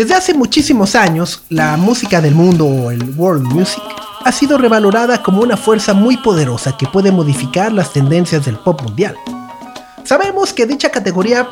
Desde 0.00 0.14
hace 0.14 0.32
muchísimos 0.32 0.94
años, 0.94 1.42
la 1.50 1.76
música 1.76 2.22
del 2.22 2.34
mundo 2.34 2.64
o 2.64 2.90
el 2.90 3.14
world 3.18 3.44
music 3.52 3.82
ha 4.24 4.32
sido 4.32 4.56
revalorada 4.56 5.22
como 5.22 5.42
una 5.42 5.58
fuerza 5.58 5.92
muy 5.92 6.16
poderosa 6.16 6.74
que 6.74 6.86
puede 6.86 7.12
modificar 7.12 7.70
las 7.70 7.92
tendencias 7.92 8.46
del 8.46 8.56
pop 8.56 8.80
mundial. 8.80 9.14
Sabemos 10.04 10.54
que 10.54 10.64
dicha 10.64 10.88
categoría 10.88 11.46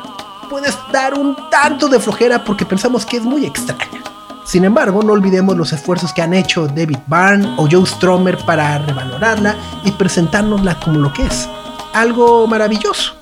puede 0.49 0.69
dar 0.91 1.13
un 1.13 1.37
tanto 1.51 1.89
de 1.89 2.01
flojera 2.01 2.43
porque 2.43 2.65
pensamos 2.65 3.05
que 3.05 3.19
es 3.19 3.23
muy 3.23 3.45
extraña. 3.45 4.03
Sin 4.47 4.65
embargo, 4.65 5.03
no 5.03 5.13
olvidemos 5.13 5.55
los 5.55 5.75
esfuerzos 5.75 6.15
que 6.15 6.23
han 6.23 6.33
hecho 6.33 6.69
David 6.69 7.01
Byrne 7.07 7.55
o 7.59 7.69
Joe 7.71 7.85
Stromer 7.85 8.39
para 8.47 8.79
revalorarla 8.79 9.57
y 9.85 9.91
presentárnosla 9.91 10.81
como 10.81 11.01
lo 11.01 11.13
que 11.13 11.27
es, 11.27 11.47
algo 11.93 12.47
maravilloso. 12.47 13.13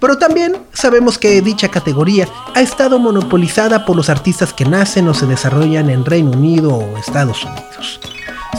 Pero 0.00 0.16
también 0.18 0.56
sabemos 0.72 1.18
que 1.18 1.40
dicha 1.42 1.68
categoría 1.68 2.28
ha 2.54 2.60
estado 2.60 2.98
monopolizada 2.98 3.84
por 3.84 3.96
los 3.96 4.08
artistas 4.08 4.52
que 4.52 4.64
nacen 4.64 5.08
o 5.08 5.14
se 5.14 5.26
desarrollan 5.26 5.90
en 5.90 6.04
Reino 6.04 6.30
Unido 6.30 6.74
o 6.74 6.96
Estados 6.96 7.44
Unidos. 7.44 8.00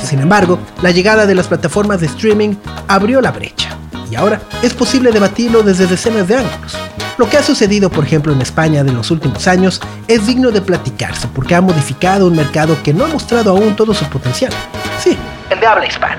Sin 0.03 0.19
embargo, 0.19 0.59
la 0.81 0.91
llegada 0.91 1.25
de 1.25 1.35
las 1.35 1.47
plataformas 1.47 2.01
de 2.01 2.07
streaming 2.07 2.55
abrió 2.87 3.21
la 3.21 3.31
brecha 3.31 3.77
y 4.11 4.15
ahora 4.15 4.41
es 4.61 4.73
posible 4.73 5.11
debatirlo 5.11 5.61
desde 5.63 5.87
decenas 5.87 6.27
de 6.27 6.37
ángulos. 6.37 6.77
Lo 7.17 7.29
que 7.29 7.37
ha 7.37 7.43
sucedido, 7.43 7.89
por 7.89 8.05
ejemplo, 8.05 8.31
en 8.31 8.41
España 8.41 8.83
de 8.83 8.93
los 8.93 9.11
últimos 9.11 9.45
años 9.47 9.81
es 10.07 10.25
digno 10.25 10.51
de 10.51 10.61
platicarse 10.61 11.27
porque 11.27 11.53
ha 11.53 11.61
modificado 11.61 12.27
un 12.27 12.35
mercado 12.35 12.81
que 12.81 12.93
no 12.93 13.05
ha 13.05 13.07
mostrado 13.07 13.51
aún 13.51 13.75
todo 13.75 13.93
su 13.93 14.05
potencial. 14.05 14.53
Sí, 14.99 15.17
el 15.49 15.59
de 15.59 15.67
habla 15.67 15.85
hispana. 15.85 16.17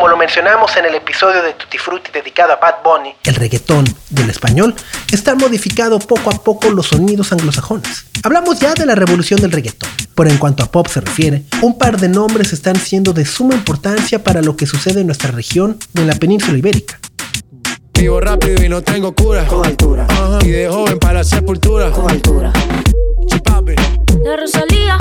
Como 0.00 0.08
lo 0.08 0.16
mencionamos 0.16 0.74
en 0.78 0.86
el 0.86 0.94
episodio 0.94 1.42
de 1.42 1.52
Tutti 1.52 1.76
Frutti 1.76 2.10
dedicado 2.10 2.54
a 2.54 2.56
Bad 2.56 2.76
Bunny, 2.82 3.14
el 3.22 3.34
reggaetón 3.34 3.84
del 4.08 4.30
español 4.30 4.74
está 5.12 5.34
modificado 5.34 5.98
poco 5.98 6.30
a 6.30 6.42
poco 6.42 6.70
los 6.70 6.86
sonidos 6.86 7.32
anglosajones. 7.32 8.06
Hablamos 8.22 8.58
ya 8.60 8.72
de 8.72 8.86
la 8.86 8.94
revolución 8.94 9.42
del 9.42 9.52
reggaetón, 9.52 9.90
pero 10.14 10.30
en 10.30 10.38
cuanto 10.38 10.62
a 10.62 10.72
pop 10.72 10.86
se 10.86 11.02
refiere, 11.02 11.42
un 11.60 11.76
par 11.76 12.00
de 12.00 12.08
nombres 12.08 12.54
están 12.54 12.76
siendo 12.76 13.12
de 13.12 13.26
suma 13.26 13.52
importancia 13.52 14.24
para 14.24 14.40
lo 14.40 14.56
que 14.56 14.64
sucede 14.64 15.02
en 15.02 15.06
nuestra 15.06 15.32
región 15.32 15.78
o 15.94 16.00
en 16.00 16.06
la 16.06 16.14
península 16.14 16.56
ibérica. 16.56 16.98
Vivo 17.92 18.22
rápido 18.22 18.64
y 18.64 18.70
no 18.70 18.80
tengo 18.80 19.14
cura. 19.14 19.46
Con 19.46 19.66
altura. 19.66 20.06
Y 20.40 20.48
de 20.48 20.66
joven 20.66 20.98
para 20.98 21.18
la 21.18 21.24
sepultura. 21.24 21.90
Con 21.90 22.10
altura. 22.10 22.50
La 24.24 24.36
Rosalía, 24.38 24.96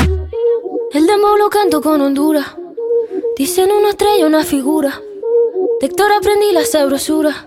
el 0.92 1.08
demo 1.08 1.38
lo 1.38 1.50
canto 1.50 1.80
con 1.82 2.02
Honduras. 2.02 2.48
Dicen 3.40 3.70
una 3.72 3.92
estrella, 3.92 4.28
una 4.28 4.44
figura. 4.44 5.00
De 5.80 5.88
Héctor 5.88 6.12
aprendí 6.12 6.52
la 6.54 6.66
sabrosura. 6.66 7.46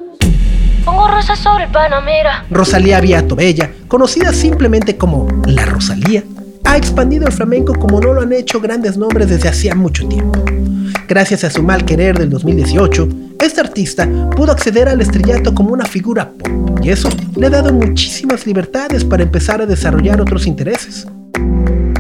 Pongo 0.86 1.06
rosas 1.06 1.38
sobre 1.38 1.64
el 1.64 1.70
Panamera. 1.70 2.46
Rosalía 2.48 2.98
Viato 2.98 3.36
Bella, 3.36 3.70
conocida 3.88 4.32
simplemente 4.32 4.96
como 4.96 5.28
La 5.44 5.66
Rosalía, 5.66 6.24
ha 6.64 6.78
expandido 6.78 7.26
el 7.26 7.32
flamenco 7.34 7.74
como 7.74 8.00
no 8.00 8.14
lo 8.14 8.22
han 8.22 8.32
hecho 8.32 8.58
grandes 8.58 8.96
nombres 8.96 9.28
desde 9.28 9.50
hacía 9.50 9.74
mucho 9.74 10.08
tiempo. 10.08 10.42
Gracias 11.06 11.44
a 11.44 11.50
su 11.50 11.62
mal 11.62 11.84
querer 11.84 12.18
del 12.18 12.30
2018, 12.30 13.08
este 13.38 13.60
artista 13.60 14.08
pudo 14.34 14.50
acceder 14.50 14.88
al 14.88 15.02
estrellato 15.02 15.54
como 15.54 15.74
una 15.74 15.84
figura 15.84 16.30
pop, 16.30 16.80
y 16.82 16.88
eso 16.88 17.10
le 17.36 17.48
ha 17.48 17.50
dado 17.50 17.70
muchísimas 17.70 18.46
libertades 18.46 19.04
para 19.04 19.24
empezar 19.24 19.60
a 19.60 19.66
desarrollar 19.66 20.22
otros 20.22 20.46
intereses. 20.46 21.06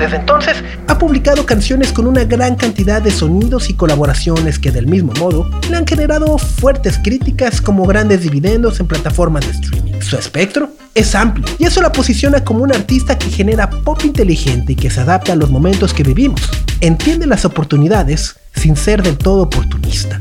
Desde 0.02 0.16
entonces 0.16 0.56
ha 0.88 0.98
publicado 0.98 1.46
canciones 1.46 1.92
con 1.92 2.08
una 2.08 2.24
gran 2.24 2.56
cantidad 2.56 3.00
de 3.00 3.12
sonidos 3.12 3.70
y 3.70 3.74
colaboraciones 3.74 4.58
que 4.58 4.72
del 4.72 4.88
mismo 4.88 5.12
modo 5.12 5.48
le 5.70 5.76
han 5.76 5.86
generado 5.86 6.38
fuertes 6.38 6.98
críticas 7.04 7.60
como 7.60 7.86
grandes 7.86 8.22
dividendos 8.22 8.80
en 8.80 8.88
plataformas 8.88 9.46
de 9.46 9.52
streaming. 9.52 10.00
Su 10.00 10.16
espectro 10.16 10.70
es 10.96 11.14
amplio 11.14 11.46
y 11.56 11.66
eso 11.66 11.80
la 11.80 11.92
posiciona 11.92 12.42
como 12.42 12.64
un 12.64 12.72
artista 12.72 13.16
que 13.16 13.30
genera 13.30 13.70
pop 13.70 14.00
inteligente 14.04 14.72
y 14.72 14.76
que 14.76 14.90
se 14.90 15.02
adapta 15.02 15.34
a 15.34 15.36
los 15.36 15.50
momentos 15.50 15.94
que 15.94 16.02
vivimos. 16.02 16.40
Entiende 16.80 17.28
las 17.28 17.44
oportunidades 17.44 18.34
sin 18.56 18.74
ser 18.74 19.04
del 19.04 19.16
todo 19.16 19.42
oportunista. 19.42 20.20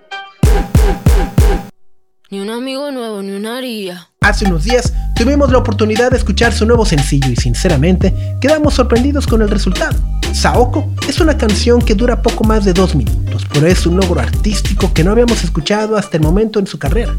Ni 2.31 2.39
un 2.39 2.49
amigo 2.49 2.89
nuevo, 2.91 3.21
ni 3.21 3.33
una 3.33 3.57
haría. 3.57 4.07
Hace 4.21 4.45
unos 4.45 4.63
días 4.63 4.93
tuvimos 5.17 5.51
la 5.51 5.57
oportunidad 5.57 6.11
de 6.11 6.17
escuchar 6.17 6.53
su 6.53 6.65
nuevo 6.65 6.85
sencillo 6.85 7.29
y 7.29 7.35
sinceramente 7.35 8.13
quedamos 8.39 8.75
sorprendidos 8.75 9.27
con 9.27 9.41
el 9.41 9.49
resultado. 9.49 9.99
Saoko 10.31 10.87
es 11.09 11.19
una 11.19 11.37
canción 11.37 11.81
que 11.81 11.93
dura 11.93 12.21
poco 12.21 12.45
más 12.45 12.63
de 12.63 12.71
dos 12.71 12.95
minutos, 12.95 13.45
pero 13.51 13.67
es 13.67 13.85
un 13.85 13.97
logro 13.97 14.21
artístico 14.21 14.93
que 14.93 15.03
no 15.03 15.11
habíamos 15.11 15.43
escuchado 15.43 15.97
hasta 15.97 16.15
el 16.15 16.23
momento 16.23 16.57
en 16.57 16.67
su 16.67 16.79
carrera. 16.79 17.13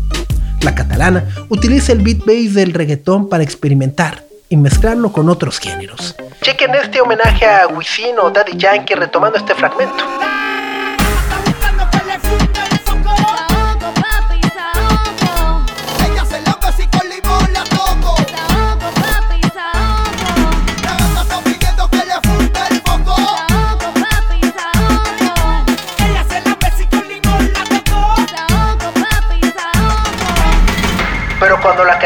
La 0.62 0.75
catalana 0.75 1.27
utiliza 1.51 1.92
el 1.92 1.98
beat 1.98 2.25
bass 2.25 2.55
del 2.55 2.72
reggaetón 2.72 3.29
para 3.29 3.44
experimentar 3.44 4.25
y 4.48 4.57
mezclarlo 4.57 5.12
con 5.12 5.29
otros 5.29 5.59
géneros. 5.59 6.16
Chequen 6.40 6.75
este 6.75 7.03
homenaje 7.03 7.44
a 7.44 7.66
Wisin 7.66 8.18
o 8.18 8.31
Daddy 8.31 8.57
Yankee 8.57 8.94
retomando 8.94 9.37
este 9.37 9.55
fragmento. 9.55 10.22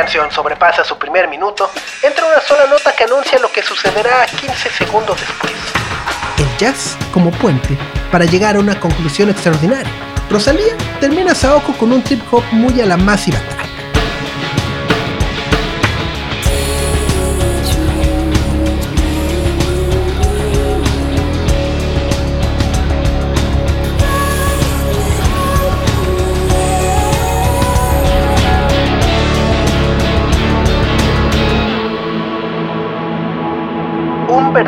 Canción 0.06 0.30
sobrepasa 0.30 0.84
su 0.84 0.96
primer 0.96 1.26
minuto, 1.26 1.68
entra 2.00 2.26
una 2.26 2.40
sola 2.40 2.66
nota 2.70 2.94
que 2.94 3.02
anuncia 3.02 3.40
lo 3.40 3.50
que 3.50 3.60
sucederá 3.60 4.24
15 4.26 4.70
segundos 4.70 5.18
después. 5.18 5.52
El 6.38 6.58
jazz 6.58 6.96
como 7.12 7.32
puente 7.32 7.76
para 8.12 8.24
llegar 8.24 8.54
a 8.54 8.60
una 8.60 8.78
conclusión 8.78 9.30
extraordinaria. 9.30 9.90
Rosalía 10.30 10.76
termina 11.00 11.34
Saoko 11.34 11.72
con 11.72 11.90
un 11.90 12.04
trip 12.04 12.22
hop 12.32 12.44
muy 12.52 12.80
a 12.80 12.86
la 12.86 12.94
Attack. 12.94 13.55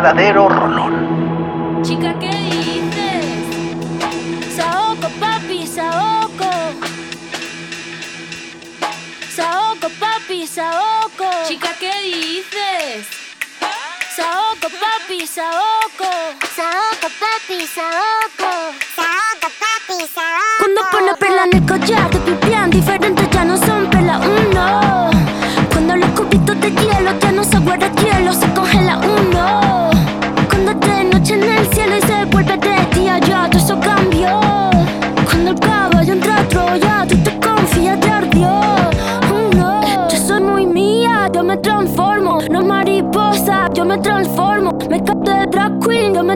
verdadero 0.00 0.67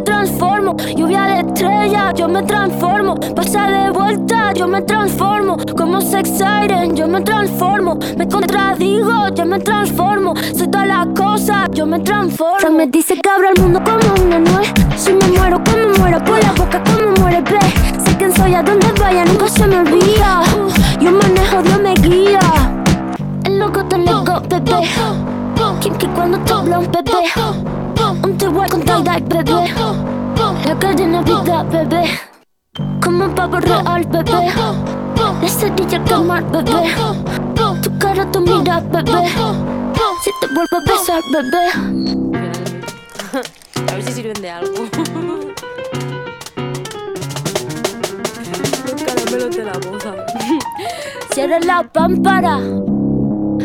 transformo. 0.03 0.77
Lluvia 0.97 1.23
de 1.23 1.41
estrella, 1.41 2.13
yo 2.15 2.29
me 2.29 2.43
transformo. 2.43 3.15
Pasa 3.35 3.71
de 3.71 3.91
vuelta, 3.91 4.53
yo 4.55 4.69
me 4.69 4.83
transformo. 4.83 5.57
Como 5.77 6.01
sex 6.01 6.31
siren, 6.31 6.95
yo 6.95 7.09
me 7.09 7.21
transformo. 7.23 7.99
Me 8.17 8.29
contradigo, 8.29 9.29
yo 9.35 9.45
me 9.45 9.59
transformo. 9.59 10.35
Soy 10.57 10.69
todas 10.69 10.89
las 10.89 11.07
cosas, 11.17 11.69
yo 11.73 11.87
me 11.87 12.01
transformo. 12.01 12.59
Fran 12.59 12.77
me 12.77 12.87
dice 12.87 13.15
que 13.21 13.31
abra 13.31 13.51
el 13.55 13.63
mundo 13.63 13.81
como 13.85 14.27
una 14.27 14.39
nuez. 14.39 14.73
Si 14.97 15.13
me 15.13 15.27
muero, 15.29 15.63
como 15.65 15.99
muero, 15.99 16.23
por 16.25 16.39
la 16.43 16.53
boca, 16.53 16.83
como 16.85 17.11
muere, 17.21 17.41
ve. 17.41 17.61
Sé 18.05 18.17
quién 18.17 18.35
soy, 18.35 18.55
a 18.55 18.63
donde 18.63 18.87
vaya, 19.01 19.25
nunca 19.25 19.49
se 19.49 19.67
me 19.67 19.79
olvida. 19.81 20.43
Yo 21.01 21.11
manejo, 21.11 21.63
Dios 21.63 21.81
me 21.81 21.95
guía. 21.95 22.41
El 23.45 23.59
loco 23.59 23.85
te 23.85 23.99
loco, 23.99 24.41
bebé. 24.49 24.89
Quien 25.81 25.95
que 25.97 26.07
cuando 26.09 26.39
te 26.39 26.55
un. 26.55 27.82
Un 28.01 28.37
te 28.39 28.49
voy 28.49 28.69
con 28.69 28.83
tal 28.83 29.03
bebé. 29.05 29.75
La 30.67 30.79
cadena 30.79 31.23
vida, 31.23 31.63
bebé. 31.65 32.05
Como 33.03 33.25
un 33.25 33.35
pavo 33.35 33.61
real, 33.61 34.05
bebé. 34.07 34.53
La 35.41 35.49
cerilla 35.49 36.03
quemar, 36.05 36.45
bebé. 36.51 36.95
Tu 37.83 37.99
cara, 37.99 38.31
tu 38.31 38.41
mira, 38.41 38.81
bebé. 38.81 39.29
Si 40.23 40.31
te 40.41 40.47
vuelvo 40.55 40.77
a 40.77 40.81
besar, 40.91 41.23
bebé. 41.33 41.65
A 43.91 43.95
ver 43.95 44.03
si 44.05 44.13
sirven 44.13 44.41
de 44.41 44.51
algo. 44.51 44.85
Los 48.87 49.03
caramelos 49.03 49.57
de 49.57 49.65
la 49.65 49.73
moza. 49.91 50.15
Cierra 51.35 51.59
la 51.61 51.83
pámpara. 51.83 52.59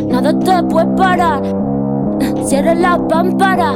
Nada 0.07 0.39
te 0.39 0.63
puede 0.63 0.87
parar. 0.95 1.41
Cierra 2.45 2.73
la 2.73 2.97
pámpara. 3.07 3.73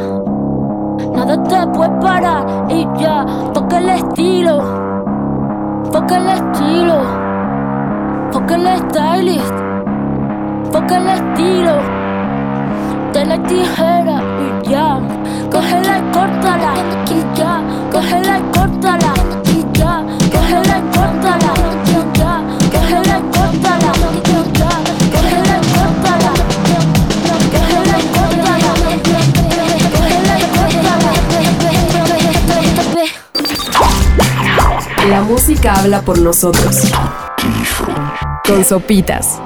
Nada 1.21 1.43
te 1.43 1.67
puede 1.67 1.91
parar. 2.01 2.65
Y 2.67 2.87
ya, 2.99 3.23
toca 3.53 3.77
el 3.77 3.89
estilo. 3.89 4.57
Toca 5.91 6.17
el 6.17 6.27
estilo. 6.29 6.97
Toca 8.31 8.55
el 8.55 8.67
stylist. 8.79 9.53
Toca 10.71 10.97
el 10.97 11.07
estilo. 11.09 11.73
De 13.13 13.23
la 13.23 13.37
tijera 13.43 14.19
y 14.63 14.69
ya. 14.69 14.99
Cógela 15.51 15.99
y 15.99 16.01
córtala. 16.11 16.73
Y 17.11 17.37
ya. 17.37 17.61
Cógela 17.91 18.39
y 18.39 18.57
córtala. 18.57 19.13
Y 19.45 19.77
ya. 19.77 20.03
Cógela 20.31 20.79
y 20.79 20.90
música 35.31 35.71
habla 35.75 36.01
por 36.01 36.19
nosotros. 36.19 36.91
Con 38.45 38.65
sopitas. 38.65 39.39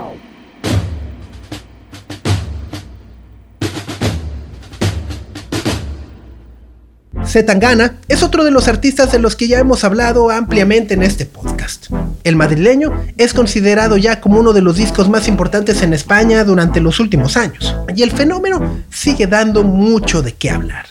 Zetangana 7.23 7.97
es 8.07 8.23
otro 8.23 8.43
de 8.43 8.49
los 8.49 8.67
artistas 8.67 9.11
de 9.11 9.19
los 9.19 9.35
que 9.35 9.47
ya 9.47 9.59
hemos 9.59 9.83
hablado 9.83 10.31
ampliamente 10.31 10.95
en 10.95 11.03
este 11.03 11.27
podcast. 11.27 11.91
El 12.23 12.35
madrileño 12.35 12.91
es 13.17 13.35
considerado 13.35 13.95
ya 13.97 14.21
como 14.21 14.39
uno 14.39 14.53
de 14.53 14.63
los 14.63 14.77
discos 14.77 15.07
más 15.07 15.27
importantes 15.27 15.83
en 15.83 15.93
España 15.93 16.43
durante 16.45 16.81
los 16.81 16.99
últimos 16.99 17.37
años, 17.37 17.75
y 17.95 18.01
el 18.01 18.09
fenómeno 18.09 18.81
sigue 18.89 19.27
dando 19.27 19.63
mucho 19.63 20.23
de 20.23 20.33
qué 20.33 20.49
hablar. 20.49 20.87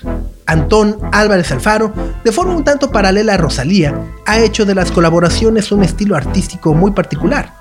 Antón 0.46 0.98
Álvarez 1.12 1.50
Alfaro, 1.52 1.92
de 2.22 2.32
forma 2.32 2.54
un 2.54 2.64
tanto 2.64 2.90
paralela 2.90 3.34
a 3.34 3.36
Rosalía, 3.36 3.94
ha 4.26 4.38
hecho 4.38 4.64
de 4.64 4.74
las 4.74 4.90
colaboraciones 4.90 5.72
un 5.72 5.82
estilo 5.82 6.16
artístico 6.16 6.74
muy 6.74 6.92
particular. 6.92 7.52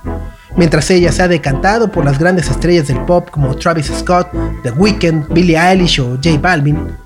Mientras 0.56 0.90
ella 0.92 1.12
se 1.12 1.24
ha 1.24 1.28
decantado 1.28 1.92
por 1.92 2.06
las 2.06 2.20
grandes 2.20 2.50
estrellas 2.50 2.88
del 2.88 3.00
pop 3.06 3.30
como 3.30 3.56
Travis 3.56 3.92
Scott, 4.00 4.30
The 4.62 4.72
Weeknd, 4.72 5.34
Billie 5.34 5.58
Eilish 5.58 6.00
o 6.00 6.16
J 6.24 6.38
Balvin, 6.40 6.98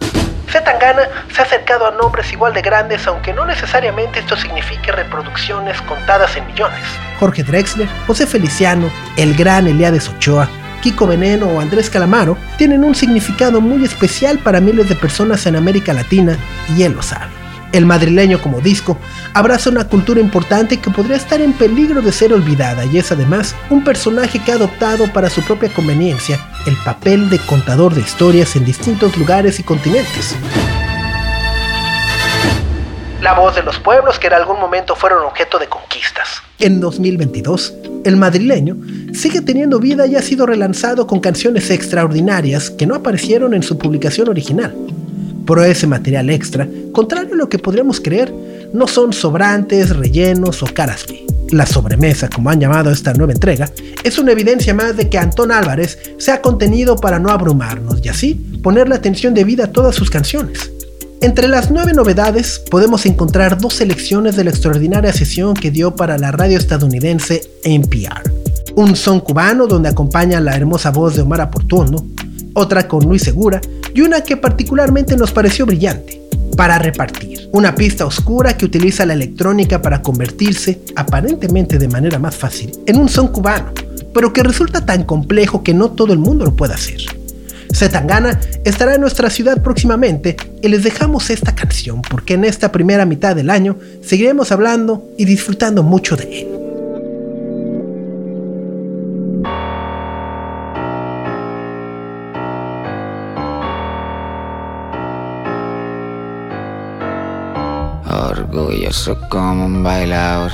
Zetangana 0.52 1.04
se 1.34 1.42
ha 1.42 1.46
acercado 1.46 1.88
a 1.88 1.92
nombres 1.92 2.32
igual 2.32 2.54
de 2.54 2.62
grandes, 2.62 3.06
aunque 3.06 3.34
no 3.34 3.46
necesariamente 3.46 4.20
esto 4.20 4.36
signifique 4.38 4.92
reproducciones 4.92 5.82
contadas 5.82 6.36
en 6.38 6.48
millones. 6.48 6.80
Jorge 7.20 7.44
Drexler, 7.44 7.88
José 8.06 8.26
Feliciano, 8.26 8.90
el 9.18 9.36
gran 9.36 9.68
Eliades 9.68 10.10
Ochoa, 10.10 10.50
Kiko 10.82 11.08
Veneno 11.08 11.48
o 11.48 11.60
Andrés 11.60 11.90
Calamaro 11.90 12.38
tienen 12.58 12.84
un 12.84 12.96
significado 12.96 13.62
muy 13.62 13.84
especial 13.84 14.40
para 14.40 14.62
miles 14.62 14.90
de 14.90 14.96
personas 14.96 15.46
en 15.46 15.56
América 15.56 15.94
Latina 15.94 16.38
y 16.76 16.84
él 16.84 16.94
lo 16.94 17.02
sabe. 17.02 17.32
El 17.74 17.86
madrileño 17.86 18.42
como 18.42 18.62
disco 18.62 18.98
abraza 19.34 19.70
una 19.70 19.88
cultura 19.88 20.22
importante 20.22 20.78
que 20.78 20.90
podría 20.90 21.18
estar 21.18 21.42
en 21.42 21.54
peligro 21.54 22.02
de 22.02 22.12
ser 22.12 22.34
olvidada 22.34 22.86
y 22.86 22.98
es 22.98 23.12
además 23.12 23.56
un 23.70 23.84
personaje 23.84 24.40
que 24.40 24.52
ha 24.52 24.56
adoptado 24.56 25.12
para 25.12 25.30
su 25.30 25.42
propia 25.42 25.70
conveniencia 25.70 26.40
el 26.66 26.76
papel 26.78 27.30
de 27.30 27.40
contador 27.40 27.94
de 27.94 28.02
historias 28.02 28.56
en 28.56 28.66
distintos 28.66 29.18
lugares 29.18 29.60
y 29.60 29.64
continentes. 29.64 30.36
La 33.22 33.34
voz 33.34 33.56
de 33.56 33.64
los 33.64 33.80
pueblos 33.80 34.20
que 34.20 34.28
en 34.28 34.34
algún 34.34 34.60
momento 34.60 34.96
fueron 34.96 35.26
objeto 35.26 35.58
de 35.58 35.68
conquistas. 35.68 36.44
En 36.60 36.80
2022, 36.80 37.74
el 38.06 38.16
madrileño 38.16 38.78
sigue 39.12 39.42
teniendo 39.42 39.80
vida 39.80 40.06
y 40.06 40.16
ha 40.16 40.22
sido 40.22 40.46
relanzado 40.46 41.08
con 41.08 41.20
canciones 41.20 41.72
extraordinarias 41.72 42.70
que 42.70 42.86
no 42.86 42.94
aparecieron 42.94 43.56
en 43.56 43.64
su 43.64 43.80
publicación 43.80 44.30
original. 44.30 44.76
Pero 45.48 45.64
ese 45.64 45.88
material 45.88 46.30
extra, 46.30 46.68
contrario 46.92 47.34
a 47.34 47.38
lo 47.38 47.50
que 47.50 47.58
podríamos 47.58 48.00
creer, 48.00 48.32
no 48.72 48.86
son 48.88 49.14
sobrantes, 49.14 49.96
rellenos 49.96 50.62
o 50.62 50.68
caras. 50.68 51.08
La 51.50 51.66
sobremesa, 51.66 52.30
como 52.30 52.52
han 52.52 52.60
llamado 52.60 52.92
esta 52.92 53.14
nueva 53.14 53.34
entrega, 53.34 53.72
es 54.04 54.20
una 54.20 54.34
evidencia 54.34 54.76
más 54.76 54.96
de 54.96 55.10
que 55.10 55.18
Antón 55.18 55.52
Álvarez 55.52 55.98
se 56.20 56.32
ha 56.32 56.42
contenido 56.42 56.98
para 56.98 57.18
no 57.18 57.32
abrumarnos 57.32 58.00
y 58.04 58.10
así 58.10 58.36
ponerle 58.62 58.94
atención 58.94 59.34
debida 59.34 59.64
a 59.64 59.72
todas 59.72 59.96
sus 59.96 60.12
canciones. 60.12 60.72
Entre 61.20 61.48
las 61.48 61.72
nueve 61.72 61.94
novedades 61.94 62.62
podemos 62.70 63.08
encontrar 63.08 63.60
dos 63.60 63.74
selecciones 63.74 64.36
de 64.36 64.44
la 64.44 64.52
extraordinaria 64.52 65.12
sesión 65.12 65.56
que 65.56 65.72
dio 65.72 65.96
para 65.96 66.16
la 66.20 66.32
radio 66.32 66.60
estadounidense 66.60 67.42
NPR. 67.64 68.32
Un 68.76 68.96
son 68.96 69.20
cubano 69.22 69.66
donde 69.66 69.90
acompaña 69.90 70.40
la 70.40 70.56
hermosa 70.56 70.92
voz 70.92 71.16
de 71.16 71.24
Omar 71.24 71.42
Aportuondo, 71.42 72.06
otra 72.54 72.88
con 72.88 73.04
Luis 73.06 73.24
Segura 73.24 73.60
y 73.96 74.02
una 74.02 74.22
que 74.22 74.38
particularmente 74.38 75.18
nos 75.18 75.32
pareció 75.32 75.66
brillante, 75.66 76.22
para 76.56 76.78
repartir. 76.78 77.50
Una 77.52 77.74
pista 77.74 78.06
oscura 78.06 78.56
que 78.56 78.66
utiliza 78.66 79.04
la 79.04 79.14
electrónica 79.14 79.82
para 79.82 80.04
convertirse, 80.04 80.82
aparentemente 80.96 81.80
de 81.80 81.88
manera 81.88 82.20
más 82.20 82.36
fácil, 82.36 82.72
en 82.86 83.00
un 83.00 83.10
son 83.10 83.30
cubano, 83.30 83.72
pero 84.14 84.34
que 84.34 84.44
resulta 84.44 84.86
tan 84.86 85.04
complejo 85.04 85.64
que 85.64 85.74
no 85.74 85.90
todo 85.90 86.14
el 86.14 86.20
mundo 86.20 86.46
lo 86.46 86.56
puede 86.56 86.76
hacer. 86.76 87.17
Zetangana 87.78 88.40
estará 88.64 88.96
en 88.96 89.02
nuestra 89.02 89.30
ciudad 89.30 89.62
próximamente 89.62 90.36
y 90.64 90.68
les 90.68 90.84
dejamos 90.84 91.30
esta 91.30 91.54
canción 91.54 92.02
porque 92.02 92.34
en 92.34 92.44
esta 92.44 92.72
primera 92.72 93.06
mitad 93.06 93.36
del 93.36 93.52
año 93.52 93.78
seguiremos 94.02 94.52
hablando 94.52 95.08
y 95.16 95.26
disfrutando 95.26 95.84
mucho 95.84 96.16
de 96.16 96.42
él. 96.42 96.48
Orgulloso 108.10 109.20
como 109.30 109.68
un 109.68 109.84
bailador, 109.84 110.52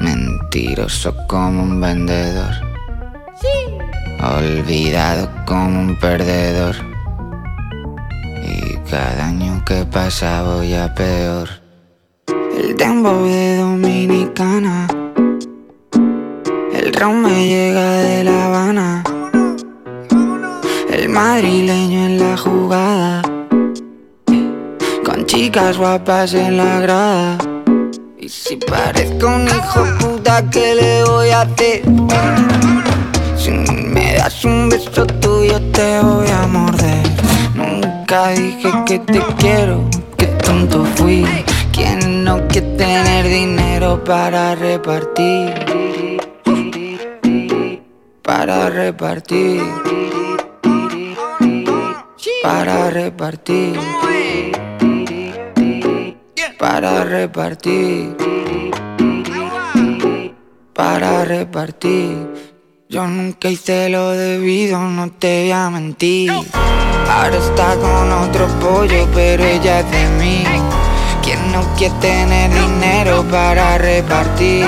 mentiroso 0.00 1.16
como 1.26 1.62
un 1.62 1.80
vendedor, 1.80 2.54
olvidado 4.20 5.28
como 5.46 5.80
un 5.80 5.98
perdedor 5.98 6.74
y 8.42 8.76
Cada 8.90 9.26
año 9.26 9.62
que 9.66 9.84
pasa 9.84 10.42
voy 10.42 10.72
a 10.74 10.94
peor. 10.94 11.48
El 12.56 12.76
dembow 12.76 13.24
de 13.24 13.56
Dominicana. 13.56 14.86
El 16.72 16.92
ron 16.94 17.22
me 17.22 17.46
llega 17.46 17.90
de 17.90 18.24
La 18.24 18.46
Habana. 18.46 19.04
El 20.90 21.08
madrileño 21.08 22.06
en 22.06 22.18
la 22.20 22.36
jugada. 22.36 23.22
Con 25.04 25.26
chicas 25.26 25.76
guapas 25.76 26.32
en 26.34 26.56
la 26.56 26.80
grada. 26.80 27.38
Y 28.18 28.28
si 28.28 28.56
parezco 28.56 29.26
un 29.26 29.46
hijo 29.46 29.84
puta, 29.98 30.48
¿qué 30.50 30.74
le 30.74 31.04
voy 31.04 31.30
a 31.30 31.42
hacer? 31.42 31.82
Das 34.16 34.44
un 34.44 34.68
beso 34.68 35.06
tuyo, 35.06 35.60
te 35.72 36.00
voy 36.00 36.28
a 36.28 36.46
morder. 36.46 37.02
Nunca 37.54 38.28
dije 38.28 38.70
que 38.86 38.98
te 38.98 39.20
quiero, 39.38 39.84
qué 40.16 40.26
tonto 40.26 40.84
fui. 40.96 41.24
Quien 41.72 42.24
no 42.24 42.46
quiere 42.48 42.76
tener 42.76 43.26
dinero 43.28 44.02
para 44.02 44.54
repartir. 44.54 45.54
Para 48.22 48.70
repartir. 48.70 49.62
Para 52.42 52.90
repartir. 52.90 53.78
Para 56.58 57.04
repartir. 57.04 58.16
Para 60.72 61.24
repartir. 61.24 62.55
Yo 62.88 63.04
nunca 63.04 63.48
hice 63.48 63.88
lo 63.88 64.10
debido, 64.10 64.78
no 64.78 65.10
te 65.10 65.42
voy 65.42 65.50
a 65.50 65.70
mentir. 65.70 66.30
Ahora 67.10 67.36
está 67.36 67.74
con 67.74 68.12
otro 68.12 68.46
pollo, 68.60 69.08
pero 69.12 69.42
ella 69.42 69.80
es 69.80 69.90
de 69.90 70.08
mí. 70.20 70.44
Quien 71.20 71.50
no 71.50 71.62
quiere 71.76 71.96
tener 72.00 72.48
dinero 72.48 73.24
para 73.28 73.76
repartir. 73.78 74.66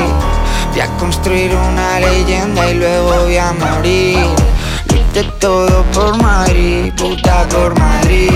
Voy 0.72 0.80
a 0.80 0.88
construir 0.96 1.54
una 1.54 2.00
leyenda 2.00 2.68
y 2.68 2.74
luego 2.74 3.22
voy 3.22 3.36
a 3.36 3.52
morir. 3.52 4.18
Hice 4.86 5.22
todo 5.38 5.84
por 5.94 6.20
Madrid, 6.20 6.92
puta 6.96 7.46
por 7.48 7.78
Madrid. 7.78 8.32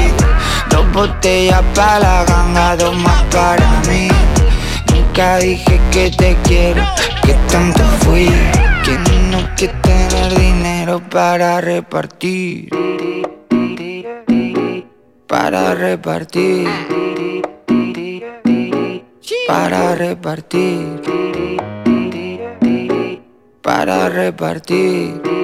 Dos 0.71 0.93
botellas 0.93 1.63
para 1.75 1.99
la 1.99 2.25
ganga, 2.25 2.77
dos 2.77 2.95
más 2.99 3.23
para 3.33 3.83
mí. 3.89 4.07
Nunca 4.95 5.39
dije 5.39 5.81
que 5.91 6.09
te 6.13 6.37
quiero, 6.45 6.85
que 7.25 7.35
tanto 7.51 7.83
fui. 8.05 8.31
Quiere 9.63 9.79
tener 9.81 10.35
dinero 10.41 11.01
para 11.09 11.61
repartir. 11.61 12.69
Para 15.29 15.75
repartir. 15.77 16.69
Para 19.47 19.95
repartir. 19.95 21.01
Para 23.63 24.09
repartir. 24.09 25.42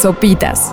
Sopitas. 0.00 0.72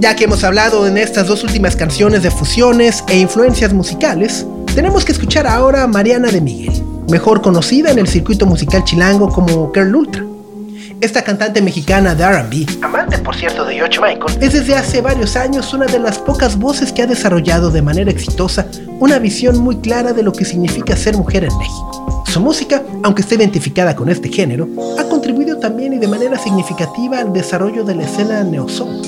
Ya 0.00 0.16
que 0.16 0.24
hemos 0.24 0.42
hablado 0.42 0.88
en 0.88 0.98
estas 0.98 1.28
dos 1.28 1.44
últimas 1.44 1.76
canciones 1.76 2.24
de 2.24 2.32
fusiones 2.32 3.04
e 3.06 3.18
influencias 3.18 3.72
musicales, 3.72 4.44
tenemos 4.74 5.04
que 5.04 5.12
escuchar 5.12 5.46
ahora 5.46 5.84
a 5.84 5.86
Mariana 5.86 6.32
de 6.32 6.40
Miguel, 6.40 6.82
mejor 7.10 7.42
conocida 7.42 7.92
en 7.92 8.00
el 8.00 8.08
circuito 8.08 8.44
musical 8.44 8.82
chilango 8.82 9.28
como 9.28 9.70
Girl 9.72 9.94
Ultra. 9.94 10.24
Esta 11.00 11.22
cantante 11.22 11.62
mexicana 11.62 12.16
de 12.16 12.26
RB, 12.26 12.77
Es 14.40 14.52
desde 14.52 14.74
hace 14.74 15.00
varios 15.00 15.36
años 15.36 15.72
una 15.72 15.86
de 15.86 16.00
las 16.00 16.18
pocas 16.18 16.58
voces 16.58 16.92
que 16.92 17.02
ha 17.02 17.06
desarrollado 17.06 17.70
de 17.70 17.80
manera 17.80 18.10
exitosa 18.10 18.66
una 18.98 19.20
visión 19.20 19.58
muy 19.58 19.76
clara 19.76 20.12
de 20.12 20.24
lo 20.24 20.32
que 20.32 20.44
significa 20.44 20.96
ser 20.96 21.16
mujer 21.16 21.44
en 21.44 21.56
México. 21.56 22.24
Su 22.26 22.40
música, 22.40 22.82
aunque 23.04 23.22
esté 23.22 23.36
identificada 23.36 23.94
con 23.94 24.08
este 24.08 24.28
género, 24.28 24.68
ha 24.98 25.04
contribuido 25.04 25.58
también 25.58 25.92
y 25.92 25.98
de 25.98 26.08
manera 26.08 26.36
significativa 26.38 27.20
al 27.20 27.32
desarrollo 27.32 27.84
de 27.84 27.94
la 27.94 28.02
escena 28.02 28.42
neosoul. 28.42 29.00